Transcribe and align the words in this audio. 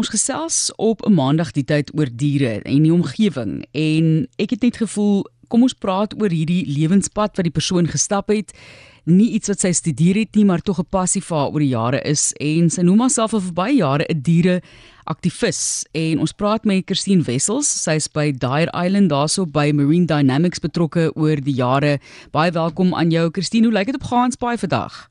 ons 0.00 0.08
gesels 0.08 0.72
op 0.80 1.04
'n 1.04 1.12
maandag 1.12 1.52
die 1.52 1.64
tyd 1.64 1.90
oor 1.98 2.08
diere 2.08 2.62
en 2.64 2.82
die 2.82 2.92
omgewing 2.92 3.64
en 3.72 4.26
ek 4.38 4.50
het 4.50 4.62
net 4.62 4.76
gevoel 4.76 5.26
kom 5.48 5.62
ons 5.62 5.74
praat 5.74 6.14
oor 6.20 6.30
hierdie 6.30 6.64
lewenspad 6.66 7.36
wat 7.36 7.44
die 7.44 7.58
persoon 7.58 7.86
gestap 7.86 8.28
het 8.28 8.54
nie 9.04 9.30
iets 9.36 9.48
wat 9.48 9.60
sy 9.64 9.72
studeer 9.72 10.20
het 10.22 10.36
nie, 10.36 10.44
maar 10.44 10.60
tog 10.60 10.78
'n 10.78 10.88
passie 10.90 11.22
vir 11.22 11.36
haar 11.36 11.50
oor 11.52 11.60
die 11.60 11.74
jare 11.74 12.00
is 12.04 12.32
en 12.40 12.70
sy 12.70 12.82
noem 12.82 13.00
haarself 13.00 13.30
vir 13.30 13.52
baie 13.52 13.76
jare 13.76 14.04
'n 14.08 14.22
diere 14.22 14.62
aktivis 15.06 15.84
en 15.92 16.20
ons 16.20 16.32
praat 16.32 16.64
met 16.64 16.84
Christine 16.86 17.22
Wessels. 17.22 17.66
Sy 17.66 17.96
is 17.96 18.08
by 18.08 18.32
Dyer 18.32 18.68
Island 18.74 19.10
daarso 19.10 19.46
by 19.46 19.72
Marine 19.72 20.06
Dynamics 20.06 20.60
betrokke 20.60 21.12
oor 21.16 21.36
die 21.36 21.54
jare. 21.54 21.98
Baie 22.30 22.50
welkom 22.50 22.94
aan 22.94 23.10
jou 23.10 23.30
Christine. 23.30 23.64
Hoe 23.64 23.74
lyk 23.74 23.86
dit 23.86 23.94
op 23.94 24.04
Gansbaai 24.04 24.58
vandag? 24.58 25.09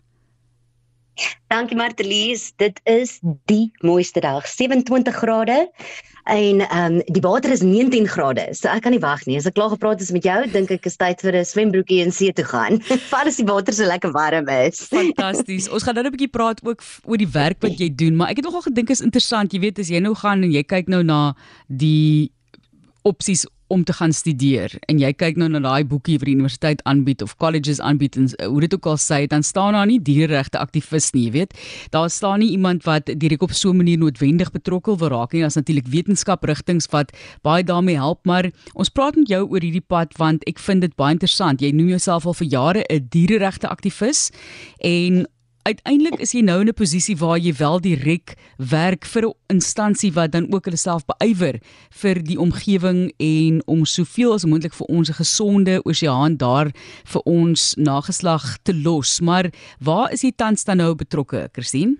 Dankie 1.49 1.77
Martelies. 1.77 2.53
Dit 2.61 2.79
is 2.83 3.19
die 3.49 3.71
mooiste 3.81 4.21
dag. 4.21 4.47
27 4.47 5.15
grade 5.15 5.57
en 6.29 6.61
ehm 6.61 6.99
um, 6.99 7.01
die 7.05 7.21
water 7.21 7.51
is 7.51 7.63
19 7.65 8.07
grade. 8.07 8.47
So 8.53 8.69
ek 8.69 8.83
kan 8.85 8.93
nie 8.93 9.01
wag 9.01 9.25
nie. 9.25 9.37
As 9.39 9.47
ek 9.49 9.55
klaar 9.57 9.71
gepraat 9.73 9.99
het 9.99 10.11
met 10.13 10.27
jou, 10.27 10.37
dink 10.53 10.71
ek 10.71 10.85
is 10.85 10.97
tyd 11.01 11.21
vir 11.25 11.39
'n 11.41 11.45
swembroekie 11.45 12.01
in 12.05 12.11
see 12.11 12.31
toe 12.33 12.45
gaan. 12.45 12.81
Veral 13.09 13.31
as 13.31 13.39
die 13.41 13.47
water 13.49 13.73
so 13.73 13.85
lekker 13.85 14.11
warm 14.13 14.49
is. 14.49 14.85
Fantasties. 14.93 15.69
Ons 15.69 15.83
gaan 15.83 15.95
nou 15.95 16.05
'n 16.05 16.13
bietjie 16.13 16.31
praat 16.31 16.61
ook 16.63 16.83
oor 17.05 17.17
die 17.17 17.31
werk 17.33 17.61
wat 17.61 17.79
jy 17.79 17.89
doen, 17.89 18.15
maar 18.15 18.29
ek 18.29 18.37
het 18.37 18.45
nogal 18.45 18.67
gedink 18.69 18.89
is 18.89 19.01
interessant. 19.01 19.53
Jy 19.53 19.59
weet 19.59 19.79
as 19.79 19.89
jy 19.89 19.99
nou 19.99 20.13
gaan 20.15 20.43
en 20.43 20.51
jy 20.51 20.63
kyk 20.63 20.87
nou 20.87 21.03
na 21.03 21.33
die 21.67 22.31
opsies 23.03 23.45
om 23.69 23.83
te 23.83 23.93
gaan 23.93 24.13
studeer. 24.13 24.73
En 24.89 24.99
jy 24.99 25.11
kyk 25.13 25.37
nou 25.37 25.49
na 25.49 25.61
daai 25.63 25.85
boekie 25.87 26.17
wat 26.19 26.27
die 26.27 26.35
universiteit 26.35 26.81
aanbied 26.89 27.21
of 27.21 27.35
colleges 27.37 27.79
aanbied 27.79 28.17
en 28.17 28.29
uh, 28.31 28.47
hoe 28.49 28.63
dit 28.65 28.73
ook 28.73 28.89
al 28.89 28.97
sê 28.97 29.21
dan 29.29 29.45
staan 29.45 29.77
daar 29.77 29.87
nie 29.89 29.99
diereregte 30.01 30.57
aktivis 30.57 31.11
nie 31.13 31.27
jy 31.27 31.31
weet. 31.37 31.55
Daar 31.93 32.09
staan 32.09 32.41
nie 32.43 32.51
iemand 32.55 32.83
wat 32.89 33.11
direk 33.21 33.45
op 33.45 33.53
so 33.53 33.69
'n 33.69 33.77
manier 33.77 33.97
noodwendig 33.97 34.51
betrokke 34.51 34.97
wil 34.97 35.09
raak 35.09 35.33
nie. 35.33 35.45
As 35.45 35.55
natuurlik 35.55 35.87
wetenskaprigtings 35.87 36.89
wat 36.91 37.13
baie 37.41 37.63
daarmee 37.63 37.95
help 37.95 38.25
maar 38.25 38.51
ons 38.73 38.89
praat 38.89 39.15
met 39.15 39.27
jou 39.27 39.47
oor 39.47 39.61
hierdie 39.61 39.85
pad 39.87 40.17
want 40.17 40.43
ek 40.47 40.59
vind 40.59 40.81
dit 40.81 40.95
baie 40.95 41.13
interessant. 41.13 41.61
Jy 41.61 41.71
noem 41.71 41.87
jouself 41.87 42.25
al 42.25 42.33
vir 42.33 42.47
jare 42.47 42.83
'n 42.89 43.07
diereregte 43.09 43.67
aktivis 43.67 44.31
en 44.79 45.27
uiteindelik 45.63 46.19
is 46.23 46.33
jy 46.33 46.41
nou 46.41 46.59
in 46.61 46.69
'n 46.69 46.73
posisie 46.73 47.15
waar 47.17 47.37
jy 47.37 47.53
wel 47.53 47.79
direk 47.79 48.35
werk 48.57 49.05
vir 49.05 49.25
'n 49.27 49.33
instansie 49.47 50.11
wat 50.13 50.31
dan 50.31 50.51
ook 50.53 50.65
hulle 50.65 50.77
self 50.77 51.05
beywer 51.05 51.59
vir 51.89 52.15
die 52.23 52.39
omgewing 52.39 53.11
en 53.17 53.61
om 53.67 53.85
soveel 53.85 54.33
as 54.33 54.45
moontlik 54.45 54.73
vir 54.73 54.87
ons 54.87 55.09
'n 55.09 55.19
gesonde 55.23 55.81
oseaan 55.83 56.37
daar 56.37 56.71
vir 57.05 57.21
ons 57.25 57.75
nageslag 57.77 58.57
te 58.63 58.73
los. 58.73 59.19
Maar 59.21 59.51
waar 59.79 60.11
is 60.11 60.21
jy 60.21 60.31
tans 60.35 60.63
dan 60.63 60.77
nou 60.77 60.95
betrokke, 60.95 61.49
Christine? 61.51 61.97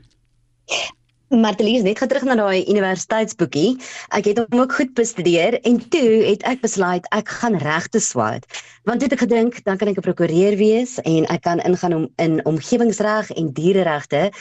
Martelies 1.30 1.84
net 1.86 2.00
gaan 2.02 2.10
terug 2.10 2.24
na 2.26 2.34
daai 2.40 2.66
universiteitsboekie. 2.66 3.78
Ek 4.18 4.26
het 4.26 4.40
hom 4.42 4.64
ook 4.64 4.72
goed 4.74 4.96
bestudeer 4.98 5.60
en 5.62 5.78
toe 5.94 6.24
het 6.26 6.42
ek 6.50 6.64
besluit 6.64 7.06
ek 7.14 7.30
gaan 7.30 7.58
regte 7.62 8.02
swaat. 8.02 8.48
Want 8.90 9.06
het 9.06 9.14
ek 9.14 9.22
gedink 9.28 9.60
dan 9.68 9.78
kan 9.78 9.92
ek 9.92 10.02
'n 10.02 10.08
prokureur 10.08 10.58
wees 10.58 10.98
en 11.06 11.30
ek 11.30 11.46
kan 11.46 11.62
ingaan 11.62 11.94
om 11.94 12.08
in 12.18 12.42
omgewingsreg 12.50 13.30
en 13.38 13.54
diereregte. 13.54 14.32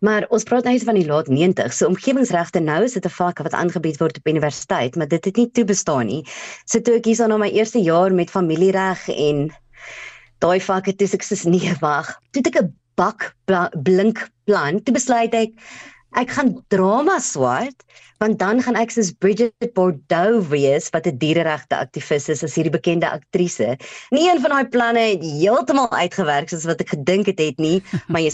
Maar 0.00 0.26
ons 0.30 0.42
praat 0.42 0.64
nou 0.64 0.78
van 0.78 0.94
die 0.94 1.06
laat 1.06 1.30
90s. 1.30 1.78
So 1.78 1.86
omgewingsregte 1.86 2.60
nou 2.60 2.82
is 2.82 2.98
dit 2.98 3.06
'n 3.06 3.08
vak 3.08 3.38
wat 3.38 3.54
aangebied 3.54 3.98
word 3.98 4.18
op 4.18 4.26
universiteit, 4.26 4.96
maar 4.96 5.08
dit 5.08 5.24
het 5.24 5.36
nie 5.36 5.50
toe 5.50 5.64
bestaan 5.64 6.06
nie. 6.06 6.26
So 6.66 6.80
toe 6.80 6.94
ek 6.94 7.04
hierson 7.04 7.28
na 7.28 7.36
my 7.36 7.50
eerste 7.50 7.78
jaar 7.78 8.12
met 8.12 8.30
familiereg 8.30 9.08
en 9.08 9.54
daai 10.40 10.60
vakke 10.60 10.96
toe 10.96 11.06
ek 11.06 11.22
sê 11.22 11.48
nee 11.54 11.74
wag. 11.80 12.18
Toe 12.32 12.42
ek 12.42 12.62
'n 12.62 12.74
bak 12.96 13.34
blink 13.82 14.28
plan, 14.44 14.82
toe 14.82 14.94
besluit 14.94 15.34
ek 15.34 15.50
Ek 16.18 16.30
gaan 16.36 16.54
drama 16.68 17.18
swart 17.18 17.84
want 18.22 18.38
dan 18.38 18.60
gaan 18.62 18.76
ek 18.78 18.92
soos 18.94 19.10
Bridget 19.18 19.72
Bordeaux 19.74 20.46
wees 20.52 20.86
wat 20.94 21.06
'n 21.06 21.18
diereregte 21.18 21.74
aktivis 21.76 22.28
is 22.28 22.44
as 22.46 22.54
hierdie 22.54 22.70
bekende 22.70 23.10
aktrise. 23.10 23.76
Nie 24.14 24.30
een 24.30 24.40
van 24.40 24.50
daai 24.54 24.68
planne 24.68 25.02
het 25.16 25.24
heeltemal 25.24 25.90
uitgewerk 25.90 26.48
soos 26.48 26.68
wat 26.70 26.80
ek 26.80 26.94
gedink 26.94 27.26
het 27.26 27.40
het 27.40 27.58
nie, 27.58 27.82
maar 28.12 28.22
jy 28.22 28.30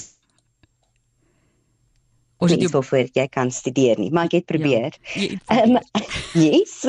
Ons 2.38 2.52
het 2.54 2.70
so 2.70 2.82
voor 2.82 3.08
jy 3.12 3.26
kan 3.26 3.50
studeer 3.50 3.98
nie, 3.98 4.12
maar 4.14 4.28
ek 4.31 4.32
het 4.32 4.47
probeer. 4.47 4.94
Ja, 5.14 5.38
ehm 5.47 5.78
ja, 5.78 5.82
um, 5.98 6.04
yes. 6.47 6.86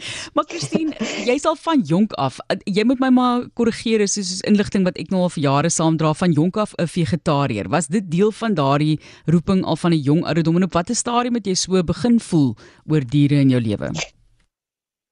Maar 0.34 0.44
Christine, 0.48 0.94
jy 1.26 1.36
sal 1.38 1.56
van 1.60 1.82
jonk 1.86 2.12
af, 2.12 2.38
jy 2.64 2.84
moet 2.84 3.00
my 3.02 3.10
maar 3.14 3.48
korrigeer 3.58 4.04
as 4.04 4.16
soos 4.18 4.40
inligting 4.48 4.86
wat 4.88 4.98
ek 5.00 5.10
nou 5.12 5.24
al 5.26 5.34
vir 5.34 5.44
jare 5.46 5.72
saamdra 5.72 6.12
van 6.14 6.32
jonk 6.36 6.56
af 6.56 6.74
'n 6.78 6.86
vegetariër. 6.86 7.68
Was 7.68 7.88
dit 7.88 8.10
deel 8.10 8.32
van 8.32 8.54
daardie 8.54 9.00
roeping 9.26 9.64
al 9.64 9.76
van 9.76 9.92
'n 9.92 10.02
jong 10.02 10.24
ouderdom 10.24 10.56
en 10.56 10.68
op 10.68 10.72
watter 10.72 10.96
stadium 10.96 11.34
het 11.34 11.46
jy 11.46 11.54
so 11.54 11.82
begin 11.82 12.20
voel 12.20 12.56
oor 12.86 13.00
diere 13.00 13.40
in 13.40 13.50
jou 13.50 13.60
lewe? 13.60 13.90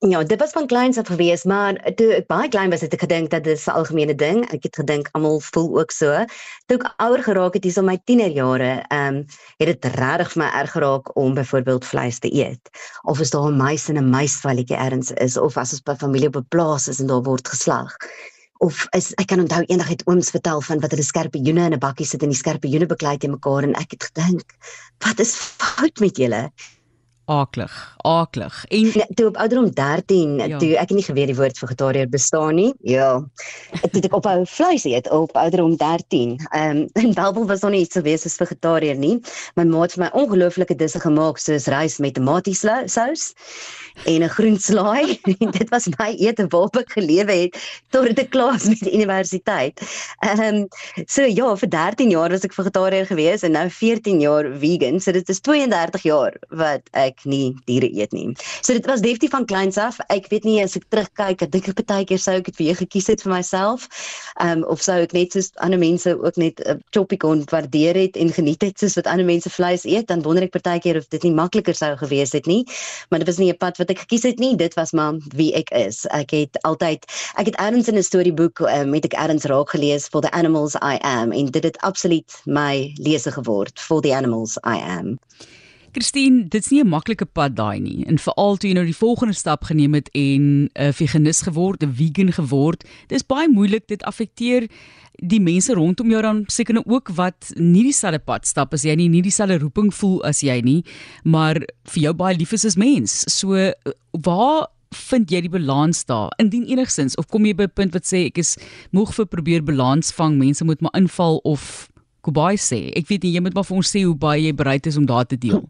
Ja, 0.06 0.22
dit 0.22 0.38
was 0.38 0.50
van 0.50 0.66
kleins 0.66 0.98
af 0.98 1.06
gewees, 1.06 1.42
maar 1.42 1.74
toe 1.98 2.12
ek 2.14 2.26
baie 2.30 2.48
klein 2.48 2.70
was 2.70 2.84
het 2.86 2.92
ek 2.94 3.00
gedink 3.02 3.32
dat 3.32 3.42
dit 3.44 3.58
'n 3.66 3.70
algemene 3.70 4.14
ding. 4.14 4.44
Ek 4.54 4.62
het 4.62 4.76
gedink 4.78 5.08
almal 5.12 5.40
voel 5.40 5.80
ook 5.80 5.90
so. 5.90 6.24
Toe 6.66 6.78
ek 6.78 6.94
ouer 7.02 7.22
geraak 7.22 7.54
het, 7.54 7.64
hierso 7.64 7.82
my 7.82 7.98
tienerjare, 8.04 8.84
ehm, 8.88 9.16
um, 9.16 9.26
het 9.58 9.66
dit 9.66 9.84
regtig 9.98 10.32
vir 10.32 10.42
my 10.42 10.50
erg 10.60 10.70
geraak 10.70 11.16
om 11.16 11.34
byvoorbeeld 11.34 11.84
vleis 11.84 12.18
te 12.18 12.30
eet. 12.34 12.70
Of 13.02 13.20
as 13.20 13.30
daar 13.30 13.50
'n 13.50 13.56
muis 13.56 13.88
in 13.88 13.98
'n 13.98 14.10
muisvalletjie 14.10 14.76
ergens 14.76 15.10
is 15.10 15.36
of 15.36 15.56
as 15.56 15.72
ons 15.72 15.82
by 15.82 15.94
familie 15.94 16.28
op 16.28 16.36
'n 16.36 16.46
plaas 16.48 16.88
is 16.88 17.00
en 17.00 17.06
daar 17.06 17.22
word 17.22 17.48
geslag. 17.48 17.96
Of 18.58 18.86
is 18.90 19.12
ek 19.14 19.26
kan 19.26 19.40
onthou 19.40 19.62
eendag 19.66 19.88
het 19.88 20.06
ooms 20.06 20.30
vertel 20.30 20.60
van 20.60 20.80
wat 20.80 20.90
hulle 20.90 21.02
skerpioene 21.02 21.64
in 21.64 21.72
'n 21.72 21.78
bakkie 21.78 22.06
sit 22.06 22.22
en 22.22 22.28
die 22.28 22.38
skerpioene 22.38 22.86
beklei 22.86 23.16
te 23.16 23.28
mekaar 23.28 23.62
en 23.62 23.74
ek 23.74 23.90
het 23.90 24.02
gedink, 24.04 24.54
wat 24.98 25.18
is 25.18 25.34
fout 25.34 25.98
met 25.98 26.16
julle? 26.16 26.52
Aaklig, 27.28 27.96
aaklig. 27.96 28.64
En 28.68 28.82
nee, 28.82 29.06
toe 29.14 29.26
op 29.26 29.36
ouderdom 29.36 29.70
13, 29.74 30.38
ja. 30.38 30.58
toe 30.58 30.70
ek 30.80 30.92
nie 30.96 31.04
geweet 31.04 31.28
die 31.30 31.36
woord 31.36 31.60
vegetariër 31.60 32.08
bestaan 32.08 32.56
nie. 32.56 32.72
Ja. 32.88 33.20
Het 33.82 33.98
ek 34.08 34.16
op 34.16 34.26
ou 34.30 34.42
vleis 34.48 34.86
eet 34.88 35.10
op 35.12 35.36
ouderdom 35.36 35.76
13. 35.76 36.36
Ehm 36.50 36.82
um, 36.82 36.88
en 37.02 37.14
Bybel 37.14 37.46
was 37.46 37.64
nog 37.64 37.74
nie 37.76 37.84
iets 37.84 37.98
so 37.98 38.04
wees 38.06 38.24
as 38.24 38.38
vegetariër 38.40 38.96
nie. 38.96 39.18
My 39.60 39.66
ma 39.68 39.84
het 39.84 39.96
vir 39.96 40.06
my 40.06 40.10
ongelooflike 40.22 40.76
disse 40.80 41.00
gemaak 41.04 41.40
soos 41.42 41.68
rys 41.68 41.98
met 41.98 42.16
tomatiesous 42.16 42.96
en 44.04 44.22
'n 44.22 44.28
groen 44.28 44.58
slaai. 44.58 45.20
dit 45.58 45.68
was 45.68 45.88
my 45.98 46.14
ete 46.16 46.46
waarop 46.48 46.76
ek 46.76 46.92
gelewe 46.96 47.32
het 47.32 47.58
tot 47.90 48.18
ek 48.18 48.30
klaar 48.30 48.56
was 48.58 48.68
met 48.68 48.80
die 48.80 48.94
universiteit. 48.94 49.80
Ehm 50.24 50.40
um, 50.40 50.68
so 51.06 51.22
ja, 51.22 51.54
vir 51.56 51.68
13 51.68 52.10
jaar 52.10 52.30
was 52.30 52.44
ek 52.46 52.54
vegetariër 52.56 53.06
gewees 53.06 53.42
en 53.42 53.52
nou 53.52 53.68
14 53.70 54.20
jaar 54.20 54.48
vegan. 54.58 55.00
So 55.00 55.12
dit 55.12 55.28
is 55.28 55.40
32 55.40 56.02
jaar 56.02 56.36
wat 56.48 56.88
ek 56.92 57.17
ek 57.18 57.26
nie 57.28 57.54
diere 57.66 57.88
eet 57.90 58.14
nie. 58.14 58.30
So 58.62 58.72
dit 58.72 58.86
was 58.86 59.02
definitief 59.02 59.34
van 59.34 59.46
kleins 59.46 59.78
af. 59.78 59.98
Ek 60.08 60.28
weet 60.30 60.46
nie 60.46 60.58
as 60.62 60.76
ek 60.78 60.86
terugkyk, 60.92 61.42
ek 61.42 61.52
dink 61.52 61.68
ek 61.72 61.82
baie 61.88 62.06
keer 62.06 62.20
sou 62.22 62.36
ek 62.38 62.50
dit 62.50 62.60
weer 62.62 62.78
gekies 62.78 63.08
het 63.10 63.22
vir 63.24 63.32
myself. 63.34 63.88
Ehm 64.38 64.62
um, 64.62 64.64
of 64.68 64.82
sou 64.84 64.98
ek 65.02 65.14
net 65.16 65.34
soos 65.34 65.50
ander 65.64 65.80
mense 65.80 66.14
ook 66.14 66.36
net 66.36 66.60
'n 66.60 66.78
uh, 66.78 66.80
choppie 66.94 67.18
kon 67.18 67.44
waardeer 67.50 67.96
het 67.96 68.16
en 68.16 68.32
geniet 68.32 68.62
het 68.62 68.78
soos 68.78 68.94
wat 68.94 69.06
ander 69.06 69.26
mense 69.26 69.50
vleis 69.50 69.84
eet, 69.84 70.06
dan 70.08 70.22
wonder 70.22 70.44
ek 70.44 70.62
baie 70.62 70.80
keer 70.80 70.98
of 70.98 71.08
dit 71.08 71.22
nie 71.22 71.34
makliker 71.34 71.74
sou 71.74 71.96
gewees 71.96 72.32
het 72.32 72.46
nie. 72.46 72.64
Maar 73.10 73.24
dit 73.24 73.28
was 73.28 73.38
nie 73.38 73.50
'n 73.52 73.56
pad 73.56 73.78
wat 73.78 73.90
ek 73.90 73.98
gekies 74.06 74.22
het 74.22 74.38
nie. 74.38 74.56
Dit 74.56 74.74
was 74.74 74.92
maar 74.92 75.14
wie 75.34 75.54
ek 75.54 75.70
is. 75.70 76.06
Ek 76.06 76.30
het 76.30 76.62
altyd 76.62 77.04
ek 77.36 77.46
het 77.46 77.56
erns 77.56 77.88
in 77.88 77.96
'n 77.96 78.02
storieboek 78.02 78.60
um, 78.60 78.90
met 78.90 79.04
ek 79.04 79.14
erns 79.14 79.44
raak 79.44 79.70
gelees 79.70 80.08
for 80.08 80.20
the 80.20 80.30
animals 80.30 80.74
I 80.74 80.98
am 81.02 81.32
en 81.32 81.46
dit 81.46 81.64
het 81.64 81.78
absoluut 81.78 82.42
my 82.44 82.92
lese 82.96 83.30
geword 83.32 83.80
for 83.80 84.00
the 84.00 84.14
animals 84.14 84.58
I 84.64 84.76
am. 84.76 85.18
Christine, 85.92 86.48
dit's 86.48 86.70
nie 86.70 86.82
'n 86.82 86.88
maklike 86.88 87.24
pad 87.24 87.56
daai 87.56 87.80
nie. 87.80 88.04
En 88.06 88.18
veral 88.18 88.56
toe 88.56 88.68
jy 88.70 88.74
nou 88.74 88.84
die 88.84 88.96
volgende 88.96 89.34
stap 89.34 89.64
geneem 89.64 89.94
het 89.94 90.08
en 90.12 90.42
'n 90.64 90.70
uh, 90.74 90.92
veganis 90.92 91.42
geword, 91.42 91.82
'n 91.82 91.92
vegan 91.92 92.32
geword, 92.32 92.84
dis 93.08 93.26
baie 93.26 93.48
moeilik. 93.48 93.86
Dit 93.86 94.02
affekteer 94.02 94.68
die 95.18 95.40
mense 95.40 95.74
rondom 95.74 96.10
jou 96.10 96.22
dan 96.22 96.44
seker 96.46 96.74
nou 96.74 96.84
ook 96.86 97.10
wat 97.18 97.52
nie 97.56 97.82
dieselfde 97.82 98.20
pad 98.22 98.46
stap 98.46 98.72
as 98.72 98.84
jy 98.86 98.94
nie, 98.94 99.08
nie 99.08 99.22
dieselfde 99.22 99.58
roeping 99.58 99.90
voel 99.94 100.22
as 100.28 100.42
jy 100.46 100.60
nie, 100.62 100.84
maar 101.24 101.58
vir 101.90 102.02
jou 102.02 102.14
baie 102.14 102.36
lief 102.36 102.52
is 102.52 102.64
as 102.64 102.76
mens. 102.76 103.24
So 103.26 103.72
waar 104.12 104.68
vind 104.94 105.30
jy 105.30 105.42
die 105.44 105.52
balans 105.52 106.04
daar? 106.08 106.30
Indien 106.38 106.68
enigsins 106.70 107.16
of 107.16 107.28
kom 107.28 107.44
jy 107.44 107.54
by 107.54 107.64
'n 107.64 107.74
punt 107.74 107.92
wat 107.92 108.04
sê 108.04 108.26
ek 108.26 108.38
is 108.38 108.56
moeg 108.92 109.14
vir 109.14 109.26
probeer 109.26 109.62
balans 109.62 110.12
vang, 110.12 110.38
mense 110.38 110.64
moet 110.64 110.80
maar 110.80 110.94
inval 110.94 111.40
of 111.44 111.88
Kubai 112.28 112.56
sê. 112.60 112.92
Ek 112.92 113.08
weet 113.08 113.24
nie 113.24 113.36
jy 113.36 113.40
moet 113.40 113.56
maar 113.56 113.64
vir 113.64 113.80
ons 113.80 113.94
sê 113.94 114.04
hoe 114.04 114.16
baie 114.26 114.42
jy 114.44 114.52
bereid 114.52 114.86
is 114.86 115.00
om 115.00 115.08
daar 115.08 115.24
te 115.24 115.40
deel. 115.40 115.64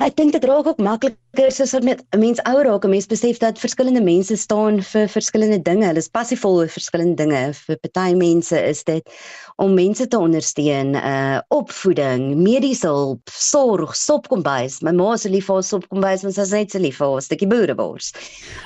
Ek 0.00 0.14
dink 0.16 0.32
dit 0.32 0.44
raak 0.48 0.64
ook 0.64 0.78
makliker 0.80 1.50
soos 1.52 1.74
wat 1.76 1.84
met 1.84 1.98
'n 2.16 2.20
mens 2.20 2.38
ouer 2.48 2.64
raak, 2.64 2.84
'n 2.84 2.90
mens 2.90 3.06
besef 3.06 3.36
dat 3.38 3.58
verskillende 3.60 4.00
mense 4.00 4.36
staan 4.36 4.80
vir 4.80 5.06
verskillende 5.08 5.60
dinge. 5.62 5.84
Hulle 5.84 6.00
is 6.00 6.08
passievol 6.08 6.56
oor 6.60 6.72
verskillende 6.72 7.16
dinge. 7.20 7.52
Vir 7.52 7.76
party 7.76 8.14
mense 8.16 8.56
is 8.56 8.82
dit 8.84 9.04
om 9.58 9.74
mense 9.74 10.08
te 10.08 10.16
ondersteun, 10.18 10.96
uh 10.96 11.40
opvoeding, 11.50 12.34
mediese 12.34 12.88
hulp, 12.88 13.28
sorg, 13.28 13.94
sopkombuis. 13.94 14.80
My 14.80 14.92
ma 14.92 15.12
is 15.12 15.24
lief 15.24 15.46
vir 15.52 15.62
sopkombuis, 15.62 16.22
want 16.22 16.34
sy 16.34 16.42
is 16.48 16.50
net 16.50 16.70
so 16.70 16.78
lief 16.78 16.96
vir 16.96 17.16
'n 17.16 17.20
stukkie 17.20 17.48
boerebors. 17.48 18.12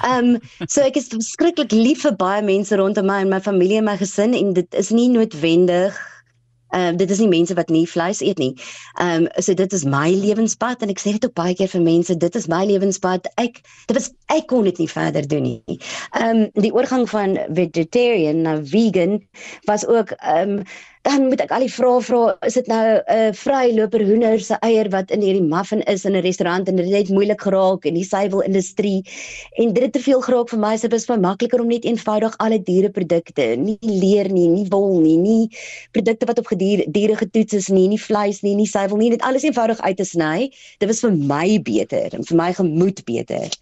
Um 0.06 0.38
so 0.68 0.82
ek 0.82 0.96
is 0.96 1.08
verskriklik 1.08 1.72
lief 1.72 2.02
vir 2.02 2.14
baie 2.14 2.42
mense 2.42 2.70
rondom 2.76 3.06
my 3.06 3.20
en 3.22 3.28
my 3.28 3.40
familie 3.40 3.78
en 3.78 3.90
my 3.90 3.96
gesin 3.96 4.38
en 4.38 4.52
dit 4.52 4.74
is 4.74 4.90
nie 4.90 5.08
noodwendig 5.08 5.98
Ehm 6.70 6.94
um, 6.94 6.96
dit 6.96 7.10
is 7.10 7.18
nie 7.18 7.28
mense 7.28 7.54
wat 7.54 7.68
nie 7.68 7.84
vleis 7.88 8.20
eet 8.20 8.38
nie. 8.38 8.54
Ehm 9.00 9.26
um, 9.26 9.42
so 9.42 9.54
dit 9.54 9.72
is 9.72 9.84
my 9.84 10.10
lewenspad 10.10 10.82
en 10.82 10.90
ek 10.90 11.02
sê 11.02 11.12
dit 11.16 11.24
ook 11.24 11.34
baie 11.34 11.54
keer 11.54 11.68
vir 11.68 11.84
mense, 11.84 12.16
dit 12.16 12.34
is 12.40 12.48
my 12.48 12.64
lewenspad. 12.66 13.28
Ek 13.36 13.60
dit 13.86 13.96
was 13.96 14.10
ek 14.32 14.48
kon 14.50 14.64
dit 14.64 14.78
nie 14.82 14.88
verder 14.90 15.28
doen 15.28 15.46
nie. 15.50 15.78
Ehm 16.12 16.46
um, 16.46 16.48
die 16.62 16.72
oorgang 16.74 17.06
van 17.10 17.38
vegetarian 17.48 18.42
na 18.42 18.58
vegan 18.62 19.20
was 19.70 19.86
ook 19.86 20.16
ehm 20.18 20.58
um, 20.58 20.64
dan 21.04 21.26
moet 21.28 21.42
ek 21.44 21.50
al 21.52 21.64
die 21.66 21.72
vrae 21.72 22.00
vra, 22.00 22.20
is 22.48 22.54
dit 22.56 22.68
nou 22.70 22.80
'n 22.96 23.02
uh, 23.12 23.32
vryloper 23.36 24.02
hoender 24.08 24.40
se 24.40 24.56
eier 24.64 24.88
wat 24.88 25.10
in 25.12 25.20
hierdie 25.20 25.44
muffin 25.44 25.82
is 25.82 26.04
in 26.08 26.16
'n 26.16 26.24
restaurant 26.24 26.68
en 26.68 26.76
dit 26.76 26.88
het 26.88 27.08
moeilik 27.12 27.40
geraak 27.40 27.84
in 27.84 27.94
die 27.94 28.04
suiwel 28.04 28.40
industrie 28.40 29.04
en 29.60 29.72
dit 29.72 29.82
het 29.82 29.92
te 29.92 30.00
veel 30.00 30.20
geraak 30.20 30.48
vir 30.48 30.58
my, 30.58 30.76
so 30.76 30.88
dit 30.88 30.98
is 30.98 31.06
baie 31.06 31.20
makliker 31.20 31.60
om 31.60 31.68
net 31.68 31.84
eenvoudig 31.84 32.34
alle 32.38 32.58
diereprodukte, 32.58 33.56
nie 33.56 33.76
leer 33.80 34.32
nie, 34.32 34.48
nie 34.48 34.66
wol 34.70 35.00
nie, 35.00 35.16
nie 35.16 35.50
produkte 35.92 36.26
wat 36.26 36.38
op 36.38 36.46
gedier, 36.46 36.84
diere 36.88 37.16
getoets 37.16 37.52
is 37.52 37.68
nie, 37.68 37.88
nie 37.88 38.00
vleis 38.00 38.40
nie, 38.40 38.54
nie 38.54 38.66
suiwel 38.66 38.96
nie, 38.96 39.10
net 39.10 39.22
alles 39.22 39.44
eenvoudig 39.44 39.80
uit 39.80 39.96
te 39.96 40.04
sny. 40.04 40.50
Dit 40.78 40.88
was 40.88 41.00
vir 41.00 41.12
my 41.12 41.60
beter 41.60 42.16
en 42.16 42.24
vir 42.24 42.36
my 42.36 42.52
gemoed 42.52 43.04
beter. 43.04 43.52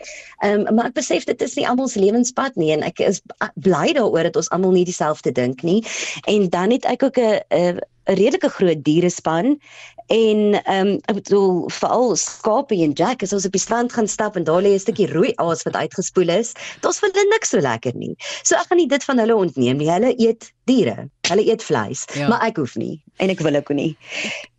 Ehm 0.42 0.66
um, 0.68 0.74
maar 0.74 0.86
ek 0.86 0.94
besef 0.94 1.24
dit 1.24 1.42
is 1.42 1.56
nie 1.58 1.66
almal 1.66 1.88
se 1.88 1.98
lewenspad 1.98 2.54
nie 2.54 2.70
en 2.72 2.82
ek 2.86 3.00
is 3.00 3.20
bly 3.54 3.92
daaroor 3.92 4.30
dat 4.30 4.36
ons 4.36 4.50
almal 4.50 4.70
nie 4.70 4.86
dieselfde 4.86 5.32
dink 5.32 5.62
nie. 5.62 5.82
En 6.30 6.48
dan 6.48 6.70
het 6.70 6.86
ek 6.86 7.02
ook 7.02 7.18
'n 7.18 7.31
'n 7.32 7.80
'n 8.10 8.18
redelike 8.18 8.48
groot 8.48 8.84
dierespan 8.84 9.58
en 10.06 10.38
ehm 10.64 10.86
um, 10.86 10.98
ek 11.06 11.14
bedoel 11.20 11.70
veral 11.70 12.16
skape 12.18 12.74
en 12.84 12.92
jack 12.98 13.22
as 13.22 13.32
ons 13.32 13.46
op 13.46 13.54
die 13.54 13.62
strand 13.62 13.92
gaan 13.94 14.08
stap 14.10 14.36
en 14.36 14.44
daar 14.44 14.62
lê 14.62 14.74
'n 14.74 14.82
stukkie 14.82 15.06
rooi 15.12 15.32
aas 15.36 15.62
wat 15.62 15.78
uitgespoel 15.78 16.28
is, 16.28 16.52
dit's 16.82 16.98
vir 16.98 17.10
hulle 17.12 17.28
niks 17.30 17.54
so 17.54 17.60
lekker 17.62 17.94
nie. 17.94 18.16
So 18.42 18.56
ek 18.56 18.66
gaan 18.68 18.78
nie 18.82 18.88
dit 18.88 19.04
van 19.04 19.18
hulle 19.18 19.36
ontneem 19.36 19.76
nie. 19.76 19.90
Hulle 19.90 20.14
eet 20.18 20.52
diere. 20.66 21.08
Hulle 21.28 21.46
eet 21.46 21.62
vleis, 21.62 22.04
ja. 22.14 22.28
maar 22.28 22.42
ek 22.42 22.56
hoef 22.56 22.76
nie 22.76 23.00
en 23.16 23.30
ek 23.30 23.40
wil 23.40 23.54
ook 23.54 23.70
nie. 23.70 23.96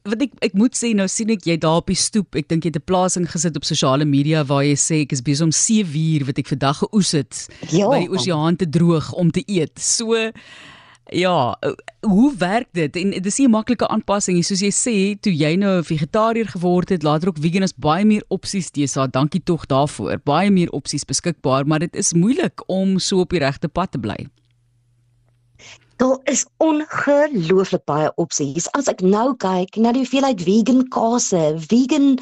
Wat 0.08 0.22
ek 0.22 0.32
ek 0.42 0.54
moet 0.54 0.76
sê 0.76 0.94
nou 0.96 1.08
sien 1.08 1.30
ek 1.30 1.44
jy 1.46 1.58
daar 1.58 1.84
op 1.84 1.88
die 1.92 2.00
stoep. 2.00 2.36
Ek 2.36 2.48
dink 2.48 2.64
jy 2.64 2.72
het 2.72 2.80
'n 2.80 2.88
plasing 2.88 3.28
gesit 3.30 3.56
op 3.56 3.66
sosiale 3.66 4.06
media 4.06 4.44
waar 4.44 4.64
jy 4.64 4.76
sê 4.76 5.02
ek 5.04 5.12
is 5.12 5.22
besig 5.22 5.44
om 5.44 5.52
seewier 5.52 6.26
wat 6.26 6.40
ek 6.40 6.48
vandag 6.48 6.78
geoes 6.80 7.12
het 7.12 7.48
ja. 7.70 7.90
by 7.90 8.08
die 8.08 8.10
oseaan 8.10 8.56
te 8.56 8.70
droog 8.70 9.12
om 9.14 9.32
te 9.32 9.44
eet. 9.46 9.80
So 9.80 10.32
Ja, 11.12 11.60
hoe 12.02 12.34
werk 12.38 12.68
dit? 12.72 12.96
En 12.96 13.10
dis 13.22 13.38
nie 13.38 13.48
'n 13.48 13.52
maklike 13.52 13.88
aanpassing 13.88 14.36
nie. 14.36 14.44
Soos 14.44 14.62
jy 14.62 14.72
sê, 14.72 15.20
toe 15.20 15.36
jy 15.36 15.56
nou 15.56 15.78
'n 15.78 15.84
vegetariër 15.84 16.48
geword 16.48 16.90
het, 16.90 17.04
later 17.04 17.28
ook 17.28 17.38
vegan 17.40 17.64
is 17.64 17.76
baie 17.76 18.06
meer 18.06 18.24
opsies 18.28 18.70
teesa. 18.70 19.08
Dankie 19.08 19.44
tog 19.44 19.66
daarvoor. 19.66 20.20
Baie 20.24 20.52
meer 20.52 20.70
opsies 20.70 21.06
beskikbaar, 21.06 21.68
maar 21.68 21.80
dit 21.80 21.96
is 21.96 22.14
moeilik 22.14 22.64
om 22.70 23.00
so 23.00 23.20
op 23.20 23.30
die 23.30 23.40
regte 23.40 23.68
pad 23.68 23.92
te 23.92 24.00
bly. 24.00 24.28
Daar 25.98 26.18
is 26.24 26.46
ongelooflik 26.58 27.84
baie 27.86 28.10
opsies. 28.18 28.66
As 28.74 28.88
ek 28.90 29.04
nou 29.06 29.36
kyk 29.38 29.76
na 29.78 29.92
die 29.94 30.02
hoeveelheid 30.02 30.40
vegan 30.42 30.80
kase, 30.90 31.42
vegan 31.70 32.16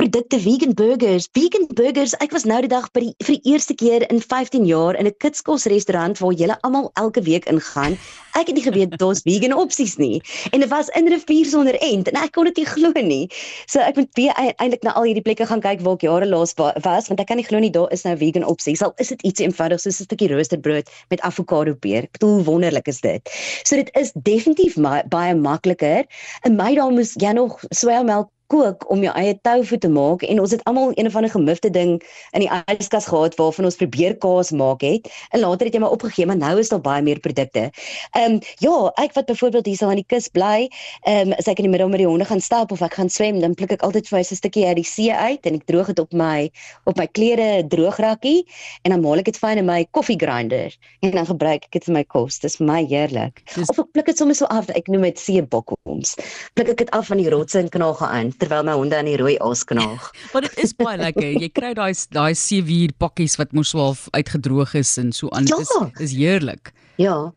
produkte, 0.00 0.38
vegan 0.40 0.72
burgers, 0.72 1.26
vegan 1.36 1.66
burgers. 1.76 2.14
Ek 2.24 2.32
was 2.32 2.46
nou 2.48 2.62
die 2.64 2.70
dag 2.72 2.86
by 2.96 3.02
die 3.04 3.12
vir 3.26 3.36
die 3.36 3.52
eerste 3.52 3.76
keer 3.76 4.06
in 4.08 4.24
15 4.24 4.64
jaar 4.64 4.96
in 4.96 5.04
'n 5.06 5.12
kitskos 5.20 5.68
restaurant 5.68 6.16
waar 6.18 6.32
julle 6.32 6.56
almal 6.64 6.88
elke 6.96 7.20
week 7.20 7.44
ingaan. 7.44 7.98
Ek 8.38 8.46
het 8.46 8.56
nie 8.56 8.64
geweet 8.64 8.96
daar's 8.96 9.20
vegan 9.26 9.52
opsies 9.52 9.98
nie. 9.98 10.22
En 10.52 10.60
dit 10.60 10.70
was 10.70 10.88
in 10.88 11.08
rivier 11.08 11.44
sonder 11.44 11.76
end 11.82 12.08
en 12.08 12.16
ek 12.16 12.32
kon 12.32 12.44
dit 12.44 12.56
nie 12.56 12.66
glo 12.66 12.92
nie. 12.94 13.28
So 13.66 13.80
ek 13.80 13.96
moet 13.96 14.08
weer 14.14 14.32
eintlik 14.56 14.82
na 14.82 14.94
al 14.94 15.04
hierdie 15.04 15.22
plekke 15.22 15.46
gaan 15.46 15.60
kyk 15.60 15.84
waar 15.84 15.94
ek 15.94 16.08
jare 16.08 16.26
laas 16.26 16.54
was 16.56 17.08
want 17.08 17.20
ek 17.20 17.26
kan 17.26 17.36
nie 17.36 17.44
glo 17.44 17.58
nie 17.58 17.70
daar 17.70 17.92
is 17.92 18.04
nou 18.04 18.16
vegan 18.16 18.44
opsies. 18.44 18.82
Al 18.82 18.94
is 18.96 19.08
dit 19.08 19.22
iets 19.22 19.40
eenvoudig 19.40 19.80
soos 19.80 20.00
'n 20.00 20.04
stukkie 20.04 20.32
roosterbrood 20.32 20.88
met 21.10 21.20
avokado 21.20 21.74
peer. 21.74 22.04
Ek 22.04 22.12
bedoel 22.12 22.44
wonderlik 22.44 22.88
is 22.88 23.00
dit 23.00 23.09
dit. 23.10 23.32
So 23.62 23.78
dit 23.80 23.90
is 24.00 24.12
definitief 24.14 24.76
baie 25.12 25.34
makliker. 25.34 26.06
In 26.48 26.58
my 26.60 26.74
dae 26.78 26.90
moes 26.94 27.16
jy 27.20 27.34
nog 27.36 27.58
swelmelk 27.70 28.30
kook 28.50 28.86
om 28.90 29.02
jou 29.04 29.12
eie 29.14 29.36
tofu 29.46 29.78
te 29.78 29.88
maak 29.88 30.24
en 30.26 30.40
ons 30.42 30.50
het 30.54 30.62
almal 30.68 30.92
een 30.94 31.06
of 31.06 31.16
ander 31.16 31.30
gemifte 31.30 31.70
ding 31.70 31.96
in 32.36 32.44
die 32.44 32.50
yskas 32.74 33.06
gehad 33.10 33.36
waarvan 33.38 33.68
ons 33.68 33.78
probeer 33.78 34.16
kaas 34.22 34.50
maak 34.50 34.82
het 34.86 35.06
en 35.30 35.44
later 35.44 35.68
het 35.68 35.76
jy 35.76 35.82
maar 35.84 35.94
opgegee 35.94 36.26
maar 36.26 36.40
nou 36.40 36.56
is 36.58 36.72
daar 36.72 36.82
baie 36.82 37.02
meer 37.02 37.20
produkte. 37.22 37.68
Ehm 38.16 38.38
um, 38.38 38.40
ja, 38.64 38.74
ek 39.02 39.14
wat 39.14 39.26
byvoorbeeld 39.30 39.66
hier 39.66 39.86
aan 39.86 40.00
die 40.00 40.06
kus 40.06 40.28
bly, 40.28 40.68
ehm 41.06 41.30
um, 41.30 41.36
as 41.38 41.48
ek 41.50 41.62
in 41.62 41.68
die 41.68 41.72
middag 41.72 41.92
met 41.92 42.02
die 42.02 42.08
honde 42.08 42.26
gaan 42.26 42.42
stap 42.42 42.72
of 42.72 42.82
ek 42.82 42.98
gaan 42.98 43.10
swem, 43.10 43.40
dan 43.40 43.54
pluk 43.54 43.72
ek 43.76 43.84
altyd 43.86 44.08
vir 44.08 44.18
my 44.18 44.22
'n 44.24 44.40
stukkie 44.40 44.66
uit 44.66 44.76
die 44.76 44.84
see 44.84 45.12
uit 45.12 45.46
en 45.46 45.54
ek 45.54 45.66
droog 45.70 45.92
dit 45.92 45.98
op 45.98 46.12
my 46.12 46.50
op 46.84 46.98
my 46.98 47.06
klere 47.06 47.66
droograkkie 47.68 48.44
en 48.82 48.90
dan 48.90 49.00
maal 49.00 49.22
ek 49.22 49.30
dit 49.30 49.38
fyn 49.38 49.58
in 49.58 49.66
my 49.66 49.86
koffie 49.90 50.18
grinder 50.18 50.74
en 51.00 51.10
dan 51.10 51.26
gebruik 51.26 51.64
ek 51.64 51.72
dit 51.78 51.84
vir 51.84 51.94
my 51.94 52.04
kos. 52.04 52.38
Dis 52.38 52.56
vir 52.56 52.66
my 52.66 52.80
heerlik. 52.84 53.42
Dis... 53.54 53.68
Of 53.70 53.78
ek 53.78 53.92
pluk 53.92 54.06
dit 54.06 54.18
sommer 54.18 54.34
so 54.34 54.46
af, 54.50 54.70
ek 54.74 54.88
noem 54.88 55.06
dit 55.10 55.18
see 55.18 55.42
bokkoms. 55.42 56.16
Pluk 56.54 56.74
ek 56.74 56.82
dit 56.84 56.90
af 56.96 57.06
van 57.06 57.18
die 57.22 57.30
rotse 57.30 57.58
en 57.60 57.68
knaag 57.68 58.02
aan 58.02 58.32
terwyl 58.40 58.64
my 58.66 58.76
honde 58.78 58.96
aan 58.96 59.08
die 59.10 59.18
rooi 59.20 59.36
aas 59.38 59.64
knaag. 59.68 60.10
Maar 60.32 60.48
dit 60.48 60.62
is 60.64 60.74
baie 60.76 60.98
lekker. 61.00 61.28
Jy 61.44 61.50
kry 61.54 61.74
daai 61.78 61.92
daai 62.14 62.34
seewier 62.34 62.94
pakkies 62.98 63.36
wat 63.40 63.52
mos 63.56 63.74
wel 63.76 63.94
uitgedroog 64.16 64.74
is 64.80 64.96
en 65.02 65.12
so 65.12 65.28
aan. 65.36 65.48
Dit 65.48 65.56
ja. 65.56 65.90
is 65.90 66.08
is 66.10 66.16
heerlik. 66.16 66.72
Ja. 66.96 67.32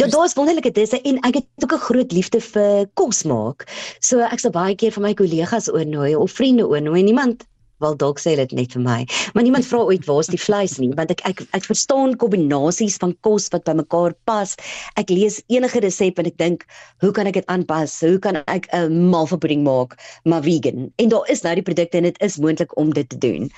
Ja, 0.00 0.08
dit 0.08 0.24
is 0.24 0.34
wonderlike 0.34 0.70
disse 0.74 0.98
en 1.04 1.18
ek 1.28 1.34
het 1.34 1.64
ook 1.64 1.72
'n 1.72 1.84
groot 1.86 2.12
liefde 2.12 2.40
vir 2.40 2.86
kos 2.94 3.22
maak. 3.22 3.68
So 4.00 4.18
ek 4.18 4.40
sal 4.40 4.50
baie 4.50 4.74
keer 4.74 4.90
vir 4.90 5.02
my 5.02 5.14
kollegas 5.14 5.68
oornooi 5.68 6.16
of 6.16 6.32
vriende 6.32 6.66
oornooi. 6.66 7.02
Niemand 7.02 7.44
wel 7.82 7.96
dalk 8.00 8.20
sê 8.22 8.34
dit 8.38 8.52
net 8.56 8.76
vir 8.76 8.84
my. 8.84 9.00
Maar 9.34 9.46
niemand 9.46 9.66
vra 9.68 9.82
ooit 9.90 10.06
waar's 10.08 10.30
die 10.32 10.40
vleis 10.40 10.78
nie, 10.82 10.90
want 10.98 11.12
ek 11.14 11.24
ek 11.28 11.44
ek 11.58 11.68
verstaan 11.68 12.16
kombinasies 12.22 12.98
van 13.02 13.14
kos 13.26 13.50
wat 13.54 13.66
by 13.68 13.76
mekaar 13.82 14.14
pas. 14.30 14.54
Ek 15.00 15.10
lees 15.10 15.40
enige 15.52 15.82
resep 15.84 16.22
en 16.22 16.30
ek 16.30 16.38
dink, 16.38 16.66
hoe 17.04 17.12
kan 17.12 17.30
ek 17.30 17.40
dit 17.40 17.50
aanpas? 17.52 17.98
Hoe 18.00 18.18
kan 18.22 18.40
ek 18.46 18.68
'n 18.72 19.10
malvapudding 19.10 19.66
maak 19.66 19.98
maar 20.24 20.42
vegan? 20.42 20.90
En 20.98 21.08
daar 21.08 21.28
is 21.28 21.42
nou 21.42 21.54
die 21.54 21.66
produkte 21.66 21.98
en 21.98 22.08
dit 22.08 22.22
is 22.22 22.38
moontlik 22.38 22.76
om 22.76 22.92
dit 22.92 23.08
te 23.08 23.18
doen. 23.18 23.50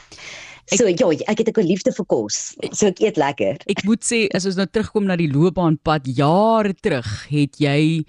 So 0.73 0.87
ek, 0.89 0.99
ja, 0.99 1.11
ek 1.29 1.39
het 1.45 1.59
'n 1.59 1.67
liefde 1.67 1.93
vir 1.93 2.07
kos. 2.07 2.57
So 2.73 2.87
ek 2.87 3.01
eet 3.01 3.17
lekker. 3.17 3.61
Ek 3.69 3.85
moet 3.85 4.01
sê 4.01 4.29
as 4.35 4.47
ons 4.47 4.57
nou 4.57 4.67
terugkom 4.67 5.05
na 5.05 5.17
die 5.17 5.29
loopbaanpad 5.29 6.07
jare 6.07 6.75
terug, 6.81 7.29
het 7.29 7.61
jy 7.61 8.05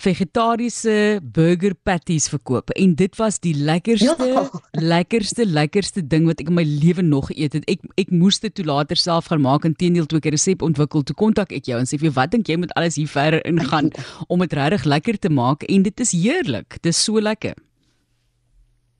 vegetariese 0.00 1.20
burger 1.22 1.74
patties 1.86 2.28
verkoop 2.32 2.70
en 2.78 2.94
dit 2.98 3.16
was 3.20 3.38
die 3.44 3.54
lekkerste 3.54 4.28
ja. 4.28 4.44
lekkerste 4.72 5.46
lekkerste 5.46 6.02
ding 6.02 6.26
wat 6.26 6.40
ek 6.42 6.50
in 6.50 6.58
my 6.58 6.64
lewe 6.66 7.02
nog 7.02 7.30
geëet 7.30 7.58
het. 7.58 7.68
Ek 7.70 7.84
ek 8.00 8.10
moes 8.10 8.40
dit 8.42 8.54
toe 8.54 8.66
later 8.66 8.98
self 8.98 9.30
gaan 9.30 9.44
maak 9.44 9.66
en 9.68 9.76
teendeel 9.78 10.06
toe 10.10 10.18
ek 10.18 10.26
'n 10.30 10.36
resep 10.36 10.62
ontwikkel 10.62 11.02
toe 11.02 11.16
kontak 11.16 11.52
ek 11.52 11.70
jou 11.70 11.78
en 11.78 11.86
sê 11.86 11.98
vir 11.98 12.14
wat 12.14 12.30
dink 12.30 12.48
jy 12.48 12.56
moet 12.56 12.74
alles 12.74 12.96
hier 12.96 13.08
verder 13.08 13.44
ingaan 13.46 13.90
om 14.28 14.40
dit 14.40 14.52
regtig 14.52 14.84
lekker 14.84 15.18
te 15.18 15.30
maak 15.30 15.62
en 15.62 15.82
dit 15.82 16.00
is 16.00 16.12
heerlik. 16.12 16.82
Dit 16.82 16.94
is 16.94 17.04
so 17.04 17.20
lekker. 17.20 17.54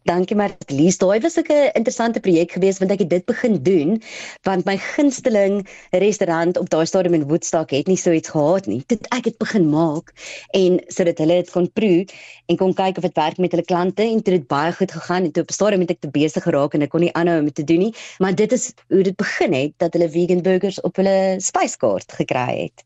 Dankie 0.05 0.37
Marlies. 0.37 0.99
Daai 1.01 1.21
was 1.21 1.37
'n 1.37 1.71
interessante 1.73 2.21
projek 2.21 2.53
geweest 2.53 2.79
want 2.79 2.91
ek 2.91 2.99
het 2.99 3.11
dit 3.11 3.25
begin 3.25 3.63
doen 3.63 4.03
want 4.43 4.65
my 4.65 4.77
gunsteling 4.77 5.67
restaurant 5.91 6.59
op 6.59 6.69
daai 6.69 6.87
stadium 6.87 7.15
in 7.15 7.25
Woodstock 7.29 7.71
het 7.71 7.87
nie 7.87 7.97
so 7.97 8.13
iets 8.13 8.29
gehad 8.29 8.67
nie. 8.67 8.83
Dit 8.87 9.07
ek 9.09 9.25
het 9.25 9.39
begin 9.39 9.69
maak 9.71 10.13
en 10.53 10.81
sodat 10.89 11.19
hulle 11.19 11.41
dit 11.41 11.51
kon 11.51 11.71
proe 11.73 12.05
en 12.47 12.57
kon 12.57 12.75
kyk 12.75 12.97
of 12.97 13.03
dit 13.03 13.17
werk 13.17 13.39
met 13.39 13.51
hulle 13.51 13.65
klante 13.65 14.03
en 14.03 14.21
dit 14.21 14.35
het 14.35 14.47
baie 14.47 14.73
goed 14.73 14.93
gegaan 14.93 15.25
en 15.25 15.33
toe 15.33 15.43
op 15.43 15.49
'n 15.49 15.53
stadium 15.53 15.81
het 15.81 15.91
ek 15.91 16.01
te 16.01 16.11
besig 16.11 16.43
geraak 16.43 16.75
en 16.75 16.83
ek 16.83 16.91
kon 16.91 17.01
nie 17.01 17.13
aanhou 17.13 17.39
om 17.39 17.45
dit 17.45 17.55
te 17.55 17.65
doen 17.65 17.79
nie. 17.79 17.95
Maar 18.19 18.35
dit 18.35 18.53
is 18.53 18.73
hoe 18.89 19.03
dit 19.03 19.17
begin 19.17 19.53
het 19.53 19.73
dat 19.77 19.93
hulle 19.93 20.11
vegan 20.11 20.43
burgers 20.43 20.81
op 20.81 20.97
hulle 20.97 21.37
spyskaart 21.39 22.13
gekry 22.13 22.69
het. 22.69 22.83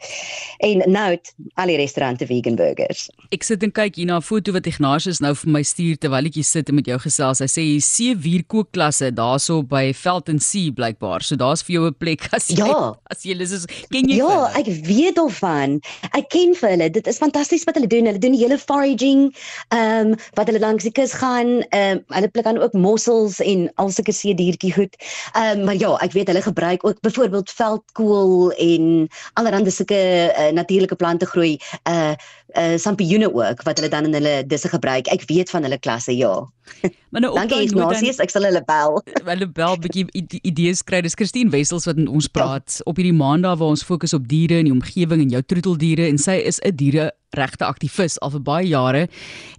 En 0.59 0.91
nou 0.91 1.11
het 1.11 1.35
al 1.55 1.67
die 1.67 1.77
restaurante 1.77 2.27
vegan 2.27 2.55
burgers. 2.55 3.11
Ek 3.31 3.43
sit 3.43 3.63
en 3.63 3.73
kyk 3.73 3.95
hier 3.97 4.07
na 4.07 4.17
'n 4.17 4.23
foto 4.23 4.53
wat 4.53 4.67
Ignatius 4.67 5.19
nou 5.19 5.35
vir 5.35 5.51
my 5.51 5.63
stuur 5.63 5.99
terwyl 5.99 6.25
ek 6.25 6.35
hier 6.35 6.45
sit 6.45 6.69
en 6.69 6.75
met 6.75 6.87
jou 6.87 6.99
gesels. 7.09 7.43
Hy 7.43 7.49
sê 7.51 7.65
see 7.85 8.15
vier 8.17 8.45
kookklasse 8.53 9.11
daarso 9.17 9.61
by 9.67 9.93
Felton 9.97 10.39
Sea 10.43 10.73
blykbaar. 10.75 11.25
So 11.27 11.37
daar's 11.41 11.65
vir 11.67 11.75
jou 11.79 11.85
'n 11.89 11.97
plek 11.99 12.29
as 12.33 12.49
jy 12.49 12.67
ja. 12.67 12.95
as 13.11 13.25
jy 13.25 13.35
is 13.41 13.67
ken 13.91 14.09
jy 14.09 14.19
Ja, 14.21 14.51
ek 14.55 14.69
weet 14.87 15.19
of 15.19 15.39
van. 15.43 15.81
Ek 16.13 16.29
ken 16.31 16.55
vir 16.55 16.71
hulle. 16.75 16.91
Dit 16.91 17.07
is 17.07 17.19
fantasties 17.19 17.65
wat 17.65 17.77
hulle 17.79 17.91
doen. 17.91 18.07
Hulle 18.07 18.19
doen 18.19 18.37
die 18.37 18.45
hele 18.45 18.59
foraging, 18.59 19.33
ehm 19.75 20.13
um, 20.13 20.17
wat 20.35 20.49
hulle 20.51 20.63
langs 20.63 20.85
die 20.85 20.93
kus 20.93 21.13
gaan. 21.13 21.63
Ehm 21.71 21.99
um, 21.99 22.05
hulle 22.17 22.29
pluk 22.29 22.45
dan 22.45 22.59
ook 22.59 22.73
mossels 22.73 23.41
en 23.41 23.69
al 23.77 23.91
sulke 23.91 24.13
see 24.13 24.35
diertjie 24.35 24.73
goed. 24.73 24.97
Ehm 25.35 25.61
um, 25.61 25.65
maar 25.65 25.77
ja, 25.77 25.97
ek 26.05 26.13
weet 26.13 26.29
hulle 26.29 26.43
gebruik 26.43 26.85
ook 26.85 27.01
byvoorbeeld 27.01 27.51
veldkool 27.51 28.53
en 28.53 29.09
allerlei 29.35 29.71
sulke 29.71 29.99
uh, 29.99 30.51
natuurlike 30.53 30.97
plante 30.97 31.27
groei. 31.27 31.59
Uh 31.85 32.15
uh 32.57 32.77
sampioene 32.81 33.29
ook 33.35 33.63
wat 33.63 33.77
hulle 33.77 33.91
dan 33.93 34.05
in 34.09 34.15
hulle 34.17 34.47
disse 34.47 34.69
gebruik. 34.69 35.09
Ek 35.13 35.27
weet 35.29 35.51
van 35.51 35.63
hulle 35.63 35.79
klasse, 35.79 36.15
ja. 36.17 36.47
Maar 37.09 37.21
nou 37.21 37.33
ook 37.37 37.49
dan 37.49 37.61
Ignatius, 37.61 38.21
ek 38.23 38.33
sal 38.33 38.47
hulle 38.49 38.63
bel. 38.65 39.01
Hulle 39.29 39.49
bel 39.49 39.79
bietjie 39.81 40.07
idees 40.43 40.83
kry. 40.85 41.01
Dis 41.05 41.17
Christine 41.17 41.51
Wessels 41.51 41.89
wat 41.89 42.01
ons 42.07 42.29
ja. 42.29 42.33
praat 42.33 42.81
ja. 42.81 42.87
op 42.89 42.97
hierdie 42.97 43.17
maandag 43.17 43.59
waar 43.61 43.75
ons 43.77 43.85
fokus 43.85 44.17
op 44.17 44.29
diere 44.29 44.61
en 44.61 44.69
die 44.71 44.75
omgewing 44.75 45.25
en 45.25 45.37
jou 45.37 45.43
troeteldiere 45.43 46.09
en 46.09 46.19
sy 46.19 46.41
is 46.41 46.61
'n 46.65 46.77
diere 46.77 47.11
regte 47.37 47.65
aktivis 47.65 48.19
al 48.21 48.31
vir 48.31 48.41
baie 48.41 48.67
jare 48.69 49.07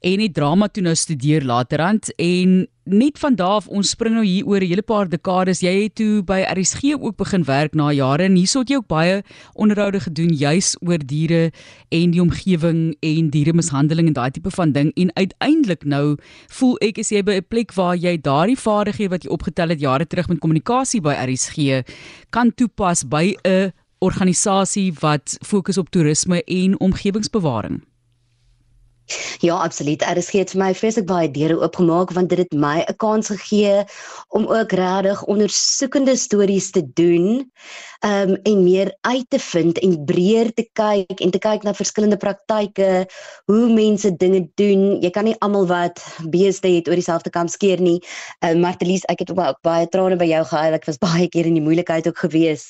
en 0.02 0.20
het 0.20 0.34
drama 0.34 0.68
toe 0.68 0.84
nou 0.84 0.96
studeer 0.96 1.46
laterand 1.46 2.10
en 2.18 2.68
net 2.90 3.20
van 3.20 3.36
daar 3.36 3.60
af 3.60 3.68
ons 3.68 3.90
spring 3.94 4.16
nou 4.16 4.26
hier 4.26 4.46
oor 4.46 4.62
'n 4.62 4.68
hele 4.68 4.82
paar 4.82 5.10
dekades. 5.10 5.60
Jy 5.62 5.84
het 5.84 5.96
toe 5.96 6.24
by 6.24 6.42
RSG 6.42 6.98
ook 7.00 7.18
begin 7.18 7.44
werk 7.44 7.74
na 7.76 7.92
jare 7.92 8.24
en 8.24 8.36
hierso 8.36 8.60
het 8.60 8.70
jy 8.70 8.76
ook 8.76 8.88
baie 8.88 9.24
onderhoude 9.54 10.00
gedoen 10.00 10.34
juis 10.34 10.76
oor 10.82 10.98
diere 10.98 11.52
en 11.90 12.12
die 12.12 12.22
omgewing 12.22 12.96
en 13.00 13.30
dieremishandeling 13.30 14.08
en 14.08 14.14
daai 14.14 14.32
tipe 14.32 14.52
van 14.52 14.72
ding. 14.72 14.92
En 14.96 15.12
uiteindelik 15.14 15.84
nou 15.84 16.18
voel 16.48 16.78
ek 16.82 16.98
as 16.98 17.10
jy 17.10 17.24
by 17.24 17.32
'n 17.34 17.46
plek 17.48 17.74
waar 17.74 17.96
jy 17.96 18.18
daardie 18.18 18.58
vaardighede 18.58 19.10
wat 19.10 19.24
jy 19.24 19.30
opgetel 19.30 19.70
het 19.70 19.80
jare 19.80 20.08
terug 20.08 20.28
met 20.28 20.40
kommunikasie 20.40 21.02
by 21.02 21.14
RSG 21.14 21.84
kan 22.30 22.52
toepas 22.56 23.08
by 23.08 23.36
'n 23.46 23.72
organisasie 24.00 24.94
wat 25.00 25.38
fokus 25.46 25.78
op 25.78 25.90
toerisme 25.90 26.44
en 26.44 26.80
omgewingsbewaring. 26.80 27.84
Ja, 29.40 29.56
absoluut. 29.56 30.06
Is 30.16 30.30
gee 30.30 30.46
vir 30.46 30.60
my 30.62 30.74
vreeslik 30.78 31.08
baie 31.10 31.30
deure 31.34 31.58
oopgemaak 31.64 32.12
want 32.14 32.30
dit 32.30 32.44
het 32.44 32.54
my 32.54 32.86
'n 32.86 32.96
kans 33.02 33.32
gegee 33.34 33.84
om 34.28 34.46
ook 34.46 34.72
regtig 34.72 35.24
ondersoekende 35.24 36.16
stories 36.16 36.72
te 36.72 36.84
doen 36.94 37.52
um 38.06 38.36
en 38.44 38.64
meer 38.64 38.98
uit 39.02 39.26
te 39.30 39.40
vind 39.40 39.80
en 39.84 39.96
breër 40.06 40.54
te 40.56 40.64
kyk 40.78 41.20
en 41.20 41.32
te 41.32 41.40
kyk 41.42 41.66
na 41.68 41.74
verskillende 41.76 42.18
praktyke, 42.18 43.06
hoe 43.52 43.66
mense 43.74 44.12
dinge 44.22 44.46
doen. 44.60 45.02
Jy 45.04 45.12
kan 45.12 45.28
nie 45.28 45.36
almal 45.44 45.68
wat 45.68 46.00
beeste 46.32 46.70
het 46.72 46.88
oor 46.88 46.96
dieselfde 47.00 47.32
kam 47.34 47.50
skeer 47.52 47.82
nie. 47.84 47.98
Um 48.46 48.62
Martelies, 48.64 49.04
ek 49.12 49.26
het 49.26 49.34
ook 49.34 49.60
baie 49.68 49.88
trane 49.92 50.16
by 50.20 50.30
jou 50.30 50.44
gehuil. 50.52 50.78
Ek 50.78 50.88
was 50.88 51.00
baie 51.08 51.28
keer 51.32 51.50
in 51.50 51.60
die 51.60 51.66
moeilikheid 51.66 52.08
ook 52.08 52.24
gewees 52.24 52.70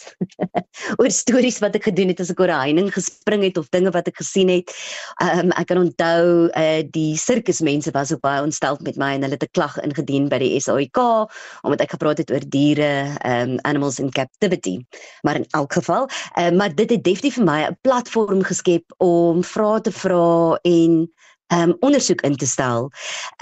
oor 0.99 1.11
stories 1.13 1.59
wat 1.61 1.77
ek 1.77 1.89
gedoen 1.91 2.13
het 2.13 2.23
as 2.23 2.33
ek 2.33 2.41
oor 2.41 2.49
'n 2.49 2.63
heining 2.65 2.89
gespring 2.93 3.45
het 3.45 3.57
of 3.61 3.69
dinge 3.69 3.93
wat 3.93 4.09
ek 4.09 4.17
gesien 4.23 4.49
het. 4.49 4.73
Um 5.21 5.53
ek 5.53 5.69
kan 5.69 5.83
onthou 5.83 6.49
uh 6.49 6.81
die 6.89 7.13
sirkusmense 7.17 7.93
was 7.93 8.13
ook 8.13 8.21
baie 8.25 8.41
ontstel 8.41 8.77
met 8.81 8.97
my 8.97 9.13
en 9.13 9.27
hulle 9.27 9.37
het 9.37 9.45
'n 9.45 9.53
klag 9.53 9.77
ingedien 9.77 10.29
by 10.29 10.39
die 10.41 10.57
SAIK 10.59 10.97
omdat 11.61 11.81
ek 11.85 11.93
gepraat 11.97 12.17
het 12.17 12.31
oor 12.31 12.45
diere 12.49 13.13
um 13.25 13.59
animals 13.63 13.99
in 13.99 14.09
captivity 14.09 14.79
maar 15.21 15.35
in 15.35 15.45
elk 15.49 15.73
geval, 15.73 16.09
uh, 16.39 16.49
maar 16.49 16.75
dit 16.75 16.89
het 16.89 17.03
definitief 17.03 17.33
vir 17.35 17.43
my 17.43 17.61
'n 17.67 17.77
platform 17.81 18.43
geskep 18.43 18.93
om 18.97 19.43
vrae 19.43 19.81
te 19.81 19.91
vra 19.91 20.59
en 20.61 21.11
um 21.53 21.75
ondersoek 21.79 22.21
in 22.21 22.35
te 22.35 22.47
stel. 22.47 22.91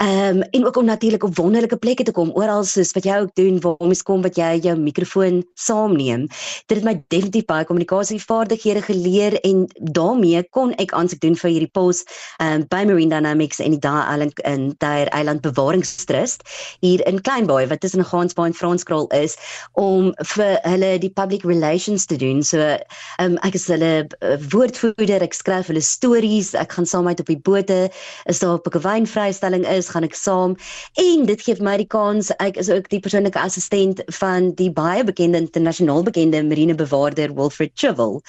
Um 0.02 0.42
en 0.42 0.66
ook 0.66 0.76
om 0.76 0.84
natuurlik 0.84 1.24
op 1.24 1.36
wonderlike 1.36 1.76
plekke 1.76 2.02
te 2.02 2.12
kom 2.12 2.30
oral 2.34 2.64
soos 2.64 2.92
wat 2.96 3.04
jy 3.04 3.18
ook 3.20 3.34
doen 3.34 3.60
waar 3.60 3.76
mens 3.78 4.02
kom 4.02 4.22
wat 4.22 4.36
jy 4.36 4.58
jou 4.64 4.76
mikrofoon 4.78 5.42
saamneem. 5.54 6.26
Dit 6.66 6.78
het 6.78 6.86
my 6.86 6.96
definitief 7.08 7.44
baie 7.44 7.64
kommunikasievaardighede 7.68 8.82
geleer 8.82 9.40
en 9.40 9.66
daarmee 9.92 10.42
kon 10.56 10.72
ek 10.80 10.92
aansoek 10.96 11.20
doen 11.20 11.36
vir 11.36 11.50
hierdie 11.50 11.72
pos 11.72 12.04
um 12.44 12.64
by 12.72 12.84
Marine 12.88 13.12
Dynamics 13.12 13.60
en 13.60 13.76
die 13.76 13.82
Daar 13.84 14.08
Island 14.14 14.40
in 14.48 14.72
Daar 14.78 15.12
Island 15.12 15.42
Bewaringstrust 15.44 16.42
hier 16.80 17.04
in 17.06 17.20
Kleinbaai 17.20 17.66
wat 17.68 17.80
tussen 17.80 18.04
Gansbaai 18.04 18.48
en 18.48 18.54
Franskraal 18.56 19.08
is 19.16 19.36
om 19.72 20.12
vir 20.34 20.56
hulle 20.64 20.94
die 20.98 21.12
public 21.12 21.44
relations 21.44 22.06
te 22.06 22.16
doen. 22.16 22.42
So 22.42 22.76
um 23.22 23.36
ek 23.44 23.54
is 23.58 23.68
hulle 23.68 24.08
uh, 24.24 24.36
woordvoerder, 24.52 25.22
ek 25.24 25.36
skryf 25.36 25.68
hulle 25.68 25.84
stories, 25.84 26.54
ek 26.54 26.72
gaan 26.72 26.88
saam 26.88 27.08
met 27.08 27.20
op 27.20 27.28
die 27.30 27.40
bote 27.44 27.88
is 28.24 28.38
daar 28.38 28.54
op 28.58 28.66
'n 28.74 28.80
wynvrystelling 28.80 29.66
is, 29.66 29.88
gaan 29.88 30.04
ek 30.04 30.14
saam. 30.14 30.56
En 30.94 31.26
dit 31.26 31.42
gee 31.42 31.56
my 31.60 31.76
die 31.76 31.86
kans 31.86 32.30
ek 32.36 32.56
is 32.56 32.70
ook 32.70 32.88
die 32.88 33.00
persoonlike 33.00 33.38
assistent 33.38 34.02
van 34.06 34.52
die 34.54 34.70
baie 34.70 35.04
bekende 35.04 35.38
internasionaal 35.38 36.02
bekende 36.02 36.42
marinebewaarder 36.44 37.34
Wilfred 37.34 37.70
Chivel. 37.74 38.22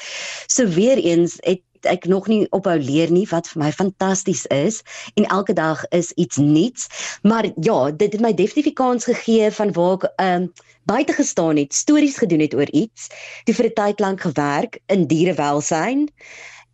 So 0.47 0.67
weer 0.67 0.97
eens 0.97 1.38
het 1.39 1.61
ek 1.88 2.05
nog 2.05 2.27
nie 2.27 2.47
ophou 2.55 2.75
leer 2.79 3.11
nie 3.11 3.27
wat 3.29 3.47
vir 3.47 3.61
my 3.63 3.71
fantasties 3.71 4.45
is 4.51 4.81
en 5.15 5.27
elke 5.31 5.53
dag 5.53 5.85
is 5.95 6.11
iets 6.11 6.38
nuuts. 6.38 6.88
Maar 7.21 7.51
ja 7.61 7.91
dit 7.91 8.11
het 8.11 8.21
my 8.21 8.33
definitief 8.33 8.73
kans 8.73 9.05
gegee 9.05 9.51
van 9.51 9.71
waar 9.71 9.97
ek 9.99 10.11
um, 10.23 10.51
buite 10.89 11.13
gestaan 11.13 11.57
het 11.57 11.73
stories 11.73 12.17
gedoen 12.17 12.39
het 12.39 12.55
oor 12.55 12.69
iets 12.71 13.09
toe 13.45 13.55
vir 13.55 13.65
'n 13.65 13.73
tyd 13.73 13.99
lank 13.99 14.21
gewerk 14.21 14.79
in 14.88 15.07
dierewelsyn 15.07 16.09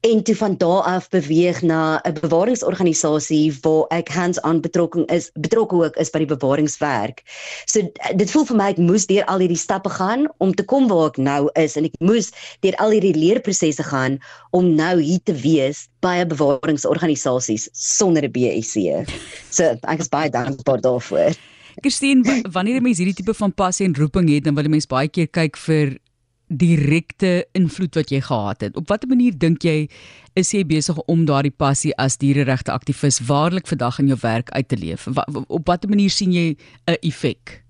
en 0.06 0.24
toe 0.24 0.36
van 0.36 0.58
daar 0.58 0.82
af 0.82 1.10
beweeg 1.10 1.62
na 1.62 2.02
'n 2.04 2.14
bewaringsorganisasie 2.22 3.58
waar 3.62 3.86
ek 3.88 4.10
hands-on 4.10 4.62
betrokke 4.62 5.06
is 5.06 5.32
betrokke 5.34 5.76
ook 5.76 5.96
is 5.96 6.10
by 6.10 6.18
die 6.18 6.36
bewaringswerk. 6.36 7.24
So 7.66 7.82
dit 8.16 8.32
voel 8.32 8.46
vir 8.46 8.56
my 8.56 8.68
ek 8.70 8.78
moes 8.78 9.06
deur 9.06 9.26
al 9.26 9.40
hierdie 9.40 9.58
stappe 9.58 9.90
gaan 9.90 10.28
om 10.38 10.54
te 10.54 10.64
kom 10.64 10.88
waar 10.88 11.08
ek 11.08 11.18
nou 11.18 11.50
is 11.54 11.76
en 11.76 11.86
ek 11.86 11.98
moes 12.00 12.32
deur 12.60 12.76
al 12.76 12.90
hierdie 12.90 13.18
leerprosesse 13.18 13.84
gaan 13.84 14.20
om 14.52 14.76
nou 14.76 15.00
hier 15.02 15.24
te 15.24 15.34
wees 15.34 15.88
by 16.00 16.22
'n 16.22 16.28
bewaringsorganisasies 16.28 17.70
sonder 17.74 18.24
'n 18.24 18.32
BSc. 18.32 19.10
So 19.50 19.64
ek 19.82 20.00
is 20.00 20.10
baie 20.10 20.30
dankbaar 20.30 20.82
daarvoor. 20.82 21.34
Christine, 21.82 22.44
wanneer 22.52 22.78
'n 22.78 22.84
mens 22.84 22.98
hierdie 22.98 23.16
tipe 23.16 23.34
van 23.34 23.54
passie 23.54 23.86
en 23.86 23.96
roeping 23.96 24.30
het, 24.30 24.44
dan 24.44 24.56
wil 24.56 24.64
'n 24.66 24.70
mens 24.70 24.88
baie 24.88 25.08
keer 25.08 25.28
kyk 25.28 25.58
vir 25.58 25.98
direkte 26.48 27.46
invloed 27.58 27.96
wat 27.96 28.12
jy 28.14 28.22
gehad 28.22 28.62
het. 28.62 28.76
Op 28.78 28.88
watter 28.90 29.10
manier 29.10 29.38
dink 29.38 29.64
jy 29.64 29.90
is 30.36 30.52
jy 30.52 30.66
besig 30.68 30.98
om 31.08 31.26
daardie 31.26 31.54
passie 31.54 31.94
as 32.02 32.18
diereregte 32.18 32.72
aktivis 32.72 33.22
waarlik 33.28 33.68
vandag 33.68 34.00
in 34.00 34.12
jou 34.12 34.20
werk 34.22 34.50
uit 34.52 34.68
te 34.68 34.78
leef? 34.78 35.08
Op 35.48 35.66
watter 35.66 35.90
manier 35.90 36.10
sien 36.10 36.34
jy 36.34 36.56
'n 36.88 36.98
effek? 37.02 37.64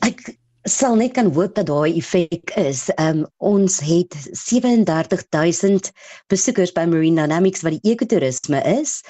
Ek 0.00 0.36
sal 0.66 0.96
net 0.96 1.14
kan 1.14 1.30
hoop 1.32 1.54
dat 1.54 1.66
daai 1.66 1.96
effek 1.96 2.50
is. 2.56 2.90
Um 2.98 3.26
ons 3.38 3.80
het 3.80 4.14
37000 4.32 5.92
besoekers 6.28 6.72
by 6.72 6.84
Marine 6.84 7.22
Dynamics 7.22 7.62
wat 7.62 7.78
die 7.78 7.92
ekotourisme 7.92 8.62
is 8.80 9.02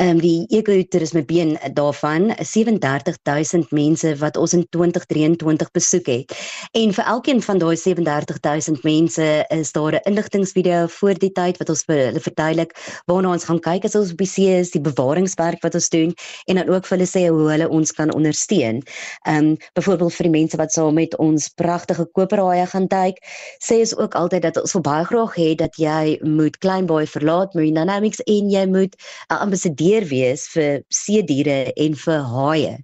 ehm 0.00 0.16
um, 0.16 0.20
die 0.20 0.46
ekotourisme 0.48 1.20
been 1.28 1.58
daarvan 1.76 2.30
37000 2.40 3.70
mense 3.70 4.14
wat 4.16 4.36
ons 4.40 4.54
in 4.56 4.62
2023 4.72 5.70
besoek 5.76 6.06
het. 6.08 6.32
En 6.72 6.94
vir 6.96 7.04
elkeen 7.04 7.42
van 7.44 7.58
daai 7.60 7.76
37000 7.76 8.80
mense 8.82 9.26
is 9.48 9.72
daar 9.72 9.92
'n 9.92 10.00
inligtingvideo 10.08 10.86
voor 10.86 11.18
die 11.18 11.32
tyd 11.32 11.58
wat 11.58 11.68
ons 11.68 11.84
vir 11.84 11.96
hulle 11.96 12.20
verduidelik 12.20 12.72
waarna 13.04 13.32
ons 13.32 13.44
gaan 13.44 13.60
kyk 13.60 13.84
as 13.84 13.94
ons 13.94 14.12
op 14.12 14.16
die 14.16 14.26
see 14.26 14.58
is, 14.60 14.70
die 14.70 14.80
bewaringswerk 14.80 15.60
wat 15.62 15.74
ons 15.74 15.88
doen 15.88 16.14
en 16.46 16.54
dan 16.54 16.68
ook 16.68 16.86
vir 16.86 16.98
hulle 16.98 17.10
sê 17.10 17.28
hoe 17.28 17.50
hulle 17.50 17.68
ons 17.68 17.92
kan 17.92 18.14
ondersteun. 18.14 18.82
Ehm 19.28 19.36
um, 19.36 19.56
byvoorbeeld 19.74 20.14
vir 20.14 20.24
die 20.24 20.38
mense 20.40 20.56
wat 20.56 20.72
saam 20.72 20.94
met 20.94 21.16
ons 21.16 21.48
pragtige 21.48 22.08
koperhaie 22.12 22.66
gaan 22.66 22.86
duik, 22.88 23.16
sê 23.60 23.74
ons 23.80 23.96
ook 23.96 24.14
altyd 24.14 24.42
dat 24.42 24.60
ons 24.60 24.80
baie 24.80 25.04
graag 25.04 25.36
hê 25.36 25.54
dat 25.54 25.76
jy 25.76 26.18
moet 26.22 26.58
Kleinbaai 26.58 27.06
verlaat 27.06 27.54
Marine 27.54 27.80
Dynamics 27.80 28.20
en 28.24 28.50
jy 28.50 28.66
moet 28.66 28.96
'n 29.28 29.34
ambassadeur 29.34 29.88
beheer 29.90 30.06
wees 30.10 30.46
vir 30.54 30.82
see 30.94 31.22
diere 31.26 31.72
en 31.76 31.94
vir 31.98 32.22
haie. 32.30 32.74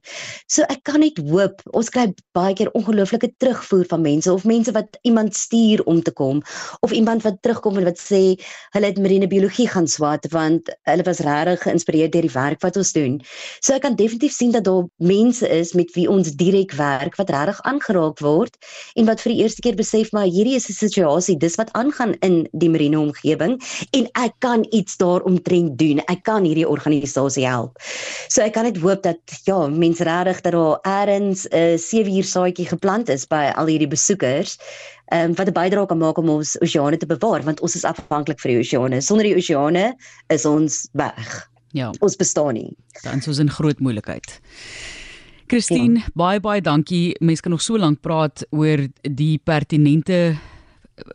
So 0.51 0.67
ek 0.71 0.83
kan 0.89 1.01
net 1.05 1.19
hoop 1.31 1.63
ons 1.77 1.91
kry 1.95 2.09
baie 2.37 2.55
keer 2.59 2.71
ongelooflike 2.75 3.31
terugvoer 3.43 3.87
van 3.91 4.03
mense 4.03 4.33
of 4.33 4.45
mense 4.45 4.73
wat 4.75 4.99
iemand 5.07 5.37
stuur 5.37 5.83
om 5.87 6.03
te 6.03 6.11
kom 6.11 6.43
of 6.83 6.93
iemand 6.93 7.23
wat 7.23 7.39
terugkom 7.43 7.79
en 7.79 7.87
wat 7.87 8.01
sê 8.01 8.37
hulle 8.75 8.91
het 8.91 8.99
marine 8.99 9.29
biologie 9.31 9.69
gaan 9.71 9.87
swat 9.87 10.27
want 10.35 10.71
hulle 10.91 11.07
was 11.07 11.23
regtig 11.27 11.63
geïnspireerd 11.67 12.15
deur 12.15 12.27
die 12.27 12.35
werk 12.35 12.63
wat 12.65 12.77
ons 12.77 12.93
doen. 12.97 13.21
So 13.61 13.77
ek 13.77 13.85
kan 13.87 13.99
definitief 13.99 14.35
sien 14.35 14.55
dat 14.55 14.67
daar 14.67 14.87
mense 14.99 15.47
is 15.47 15.75
met 15.79 15.93
wie 15.95 16.09
ons 16.11 16.35
direk 16.39 16.75
werk 16.79 17.19
wat 17.21 17.31
regtig 17.31 17.63
aangeraak 17.69 18.23
word 18.25 18.59
en 18.97 19.07
wat 19.07 19.23
vir 19.23 19.35
die 19.35 19.41
eerste 19.45 19.63
keer 19.63 19.79
besef 19.79 20.13
maar 20.17 20.27
hierdie 20.27 20.57
is 20.59 20.69
'n 20.71 20.79
situasie 20.81 21.39
dis 21.39 21.57
wat 21.61 21.73
aangaan 21.73 22.17
in 22.27 22.47
die 22.53 22.71
marine 22.71 22.99
omgewing 22.99 23.61
en 23.93 24.11
ek 24.15 24.35
kan 24.41 24.67
iets 24.71 24.97
daaromtrent 24.97 25.79
doen. 25.79 26.01
Ek 26.11 26.25
kan 26.25 26.45
hierdie 26.45 26.67
organisasie 26.87 27.47
help. 27.47 27.79
So 28.29 28.43
ek 28.43 28.55
kan 28.57 28.69
net 28.69 28.79
hoop 28.83 29.03
dat 29.03 29.19
ja, 29.45 29.59
mense 29.69 30.05
regtig 30.07 30.43
dat 30.47 30.53
daar 30.57 30.81
eers 31.09 31.47
'n 31.51 31.79
7 31.79 32.13
uur 32.17 32.25
saadjie 32.25 32.67
geplant 32.67 33.09
is 33.09 33.27
by 33.27 33.53
al 33.57 33.67
hierdie 33.67 33.91
besoekers. 33.91 34.59
Ehm 35.13 35.31
um, 35.31 35.35
wat 35.35 35.49
'n 35.49 35.53
bydrae 35.53 35.87
kan 35.87 35.99
maak 35.99 36.19
om 36.19 36.29
ons 36.29 36.57
oseane 36.61 36.97
te 36.97 37.07
bewaar 37.07 37.43
want 37.43 37.61
ons 37.61 37.75
is 37.75 37.85
afhanklik 37.85 38.41
vir 38.41 38.51
die 38.51 38.59
oseane. 38.59 39.01
Sonder 39.01 39.25
die 39.25 39.37
oseane 39.37 39.95
is 40.29 40.45
ons 40.45 40.89
weg. 40.93 41.49
Ja. 41.73 41.93
Ons 42.01 42.17
bestaan 42.17 42.55
nie. 42.55 42.77
Dan 43.03 43.19
is 43.19 43.29
ons 43.29 43.39
in 43.39 43.51
groot 43.51 43.79
moeilikheid. 43.79 44.41
Christine, 45.47 45.99
ja. 45.99 46.11
baie 46.15 46.41
baie 46.41 46.61
dankie. 46.61 47.15
Mense 47.21 47.43
kan 47.43 47.51
nog 47.51 47.63
so 47.63 47.79
lank 47.79 48.01
praat 48.01 48.47
oor 48.51 48.89
die 49.03 49.39
pertinente 49.39 50.37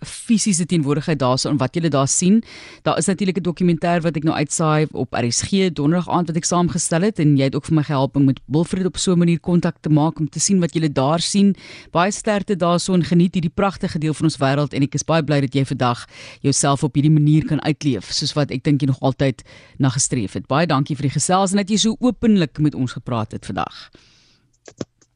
fisiese 0.06 0.66
teenwoordigheid 0.66 1.20
daarso 1.20 1.50
en 1.50 1.58
wat 1.58 1.76
jy 1.76 1.90
daar 1.90 2.08
sien. 2.08 2.42
Daar 2.84 2.98
is 2.98 3.06
natuurlik 3.06 3.38
'n 3.38 3.44
dokumentêr 3.44 4.02
wat 4.02 4.16
ek 4.16 4.24
nou 4.24 4.36
uitsaai 4.36 4.88
op 4.92 5.14
RSG 5.14 5.74
donderdag 5.74 6.10
aand 6.10 6.28
wat 6.28 6.38
ek 6.38 6.46
saamgestel 6.46 7.02
het 7.02 7.20
en 7.20 7.38
jy 7.38 7.44
het 7.44 7.56
ook 7.56 7.66
vir 7.66 7.76
my 7.76 7.84
gehelp 7.84 8.16
om 8.16 8.26
met 8.26 8.40
Wilfred 8.46 8.86
op 8.86 8.98
so 8.98 9.12
'n 9.12 9.18
manier 9.18 9.40
kontak 9.40 9.76
te 9.82 9.90
maak 9.90 10.20
om 10.20 10.30
te 10.30 10.40
sien 10.40 10.60
wat 10.60 10.74
jy 10.74 10.92
daar 10.92 11.20
sien. 11.20 11.56
Baie 11.92 12.12
sterkte 12.12 12.56
daarso 12.56 12.94
en 12.94 13.04
geniet 13.04 13.34
hierdie 13.34 13.54
pragtige 13.54 14.00
deel 14.00 14.14
van 14.14 14.26
ons 14.26 14.38
wêreld 14.38 14.74
en 14.74 14.82
ek 14.82 14.94
is 14.94 15.04
baie 15.04 15.24
bly 15.24 15.42
dat 15.42 15.54
jy 15.54 15.66
vandag 15.66 16.08
jouself 16.42 16.84
op 16.84 16.94
hierdie 16.94 17.12
manier 17.12 17.46
kan 17.46 17.62
uitleef 17.62 18.12
soos 18.12 18.34
wat 18.34 18.52
ek 18.52 18.64
dink 18.64 18.82
jy 18.82 18.88
nog 18.88 19.00
altyd 19.00 19.44
na 19.78 19.90
gestreef 19.90 20.34
het. 20.34 20.48
Baie 20.48 20.68
dankie 20.68 20.96
vir 20.96 21.04
die 21.04 21.20
gesels 21.20 21.52
en 21.52 21.58
dat 21.58 21.70
jy 21.70 21.78
so 21.78 21.96
openlik 22.00 22.60
met 22.60 22.76
ons 22.76 22.92
gepraat 22.92 23.32
het 23.32 23.46
vandag. 23.46 23.92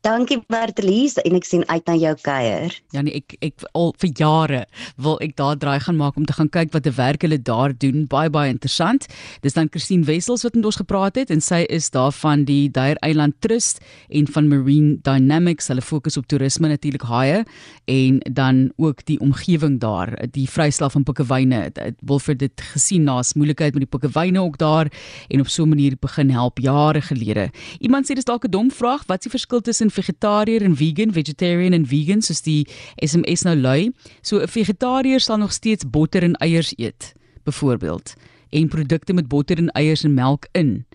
Dankie 0.06 0.38
Bertelies 0.54 1.16
en 1.26 1.34
ek 1.34 1.48
sien 1.50 1.64
uit 1.66 1.88
na 1.90 1.96
jou 1.98 2.12
kuier. 2.22 2.74
Ja 2.94 3.02
nee, 3.02 3.24
ek 3.24 3.34
ek 3.42 3.64
al 3.74 3.90
vir 3.98 4.12
jare 4.14 4.60
wil 5.02 5.16
ek 5.26 5.32
daar 5.40 5.56
draai 5.58 5.80
gaan 5.82 5.98
maak 5.98 6.20
om 6.20 6.28
te 6.30 6.36
gaan 6.38 6.52
kyk 6.54 6.76
wat 6.76 6.86
'n 6.86 6.94
werk 6.94 7.26
hulle 7.26 7.40
daar 7.42 7.74
doen. 7.74 8.06
Baie 8.06 8.30
baie 8.30 8.54
interessant. 8.54 9.08
Dis 9.42 9.58
dan 9.58 9.68
Christine 9.72 10.06
Wessels 10.06 10.44
wat 10.44 10.54
met 10.54 10.66
ons 10.66 10.78
gepraat 10.78 11.16
het 11.16 11.32
en 11.32 11.42
sy 11.42 11.66
is 11.70 11.90
daar 11.90 12.12
van 12.12 12.46
die 12.46 12.70
Duier 12.70 12.98
Eiland 13.02 13.34
Trust 13.42 13.82
en 14.10 14.28
van 14.28 14.48
Marine 14.48 15.00
Dynamics. 15.02 15.68
Hulle 15.68 15.82
fokus 15.82 16.18
op 16.18 16.28
toerisme 16.28 16.68
natuurlik 16.68 17.02
haie 17.02 17.44
en 17.86 18.20
dan 18.30 18.72
ook 18.78 19.06
die 19.06 19.20
omgewing 19.20 19.80
daar, 19.80 20.14
die 20.32 20.46
vryslaaf 20.46 20.92
van 20.92 21.04
pikkewyne. 21.04 21.74
Dit 21.74 21.98
wil 22.06 22.20
vir 22.20 22.38
dit 22.38 22.62
gesien 22.62 23.04
na's 23.04 23.34
moeilikheid 23.34 23.74
met 23.74 23.90
die 23.90 23.98
pikkewyne 23.98 24.40
ook 24.40 24.58
daar 24.58 24.86
en 25.30 25.40
op 25.40 25.48
so 25.48 25.64
'n 25.64 25.70
manier 25.70 25.98
begin 26.00 26.30
help 26.30 26.60
jare 26.60 27.02
gelede. 27.02 27.50
Iemand 27.80 28.06
sê 28.06 28.14
dis 28.14 28.24
dalk 28.24 28.46
'n 28.46 28.52
dom 28.52 28.72
vraag, 28.72 29.04
wat 29.08 29.18
is 29.18 29.24
die 29.24 29.40
verskil 29.40 29.62
tussen 29.62 29.95
vegetariër 29.96 30.66
en 30.66 30.75
vegan, 30.75 31.14
vegetarian 31.16 31.74
en 31.74 31.88
vegan 31.88 32.22
soos 32.25 32.44
die 32.46 32.66
SMS 33.02 33.46
nou 33.48 33.56
lui. 33.56 33.92
So 34.22 34.40
'n 34.40 34.48
vegetariër 34.48 35.20
sal 35.20 35.38
nog 35.38 35.54
steeds 35.54 35.90
botter 35.90 36.24
en 36.24 36.36
eiers 36.36 36.74
eet, 36.78 37.14
byvoorbeeld, 37.44 38.14
en 38.50 38.68
produkte 38.68 39.14
met 39.14 39.28
botter 39.28 39.58
en 39.58 39.72
eiers 39.72 40.04
en 40.04 40.14
melk 40.14 40.48
in. 40.52 40.86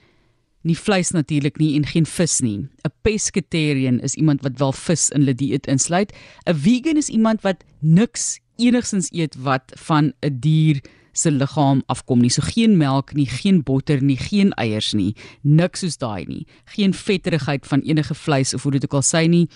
Nie 0.63 0.77
vleis 0.77 1.11
natuurlik 1.11 1.57
nie 1.57 1.75
en 1.77 1.87
geen 1.87 2.07
vis 2.07 2.41
nie. 2.41 2.59
'n 2.59 2.93
Pescatarian 3.03 4.01
is 4.01 4.15
iemand 4.15 4.43
wat 4.43 4.59
wel 4.59 4.73
vis 4.73 5.09
in 5.11 5.21
hulle 5.21 5.35
dieet 5.35 5.67
insluit. 5.67 6.13
'n 6.47 6.55
Vegan 6.55 6.97
is 6.97 7.09
iemand 7.09 7.43
wat 7.43 7.65
niks 7.81 8.41
enigsins 8.57 9.09
eet 9.13 9.37
wat 9.37 9.73
van 9.75 10.13
'n 10.21 10.37
dier 10.41 10.81
se 11.13 11.31
liggaam 11.31 11.83
afkom 11.87 12.21
nie. 12.21 12.31
So 12.31 12.43
geen 12.43 12.77
melk 12.79 13.15
nie, 13.15 13.27
geen 13.27 13.63
botter 13.63 14.03
nie, 14.03 14.17
geen 14.17 14.53
eiers 14.61 14.93
nie, 14.95 15.15
niks 15.43 15.81
soos 15.81 15.97
daai 15.97 16.25
nie. 16.27 16.47
Geen 16.77 16.95
vetterigheid 16.95 17.67
van 17.67 17.81
enige 17.81 18.15
vleis 18.15 18.55
of 18.55 18.63
hoe 18.63 18.73
dit 18.73 18.85
ook 18.85 18.95
al 19.01 19.03
sy 19.07 19.27
nie. 19.27 19.49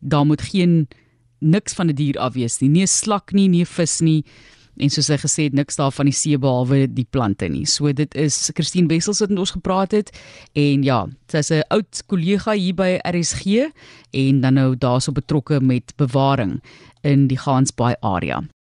Daar 0.00 0.26
moet 0.26 0.42
geen 0.42 0.88
niks 1.38 1.74
van 1.74 1.86
'n 1.86 1.94
die 1.94 2.12
dier 2.12 2.18
afwees 2.18 2.60
nie. 2.60 2.68
Nie 2.68 2.82
'n 2.82 2.86
slak 2.86 3.32
nie, 3.32 3.48
nie 3.48 3.62
'n 3.62 3.66
vis 3.66 4.00
nie. 4.00 4.24
En 4.76 4.88
soos 4.88 5.08
hy 5.08 5.18
gesê 5.20 5.44
het, 5.44 5.52
niks 5.52 5.76
daar 5.76 5.92
van 5.92 6.08
die 6.08 6.14
see 6.16 6.38
behalwe 6.38 6.86
die 6.88 7.06
plante 7.10 7.48
nie. 7.48 7.66
So 7.66 7.92
dit 7.92 8.14
is 8.14 8.50
Christine 8.54 8.88
Wessels 8.88 9.20
wat 9.20 9.28
met 9.28 9.38
ons 9.38 9.50
gepraat 9.50 9.92
het 9.92 10.10
en 10.54 10.82
ja, 10.82 11.06
sy's 11.28 11.50
'n 11.50 11.62
oud 11.68 12.02
kollega 12.06 12.52
hier 12.52 12.74
by 12.74 12.98
RSG 13.04 13.70
en 14.12 14.40
dan 14.40 14.54
nou 14.54 14.76
daarso 14.76 15.12
betrokke 15.12 15.60
met 15.60 15.92
bewaring 15.96 16.62
in 17.02 17.28
die 17.28 17.38
Gansbaai 17.38 17.94
area. 18.00 18.42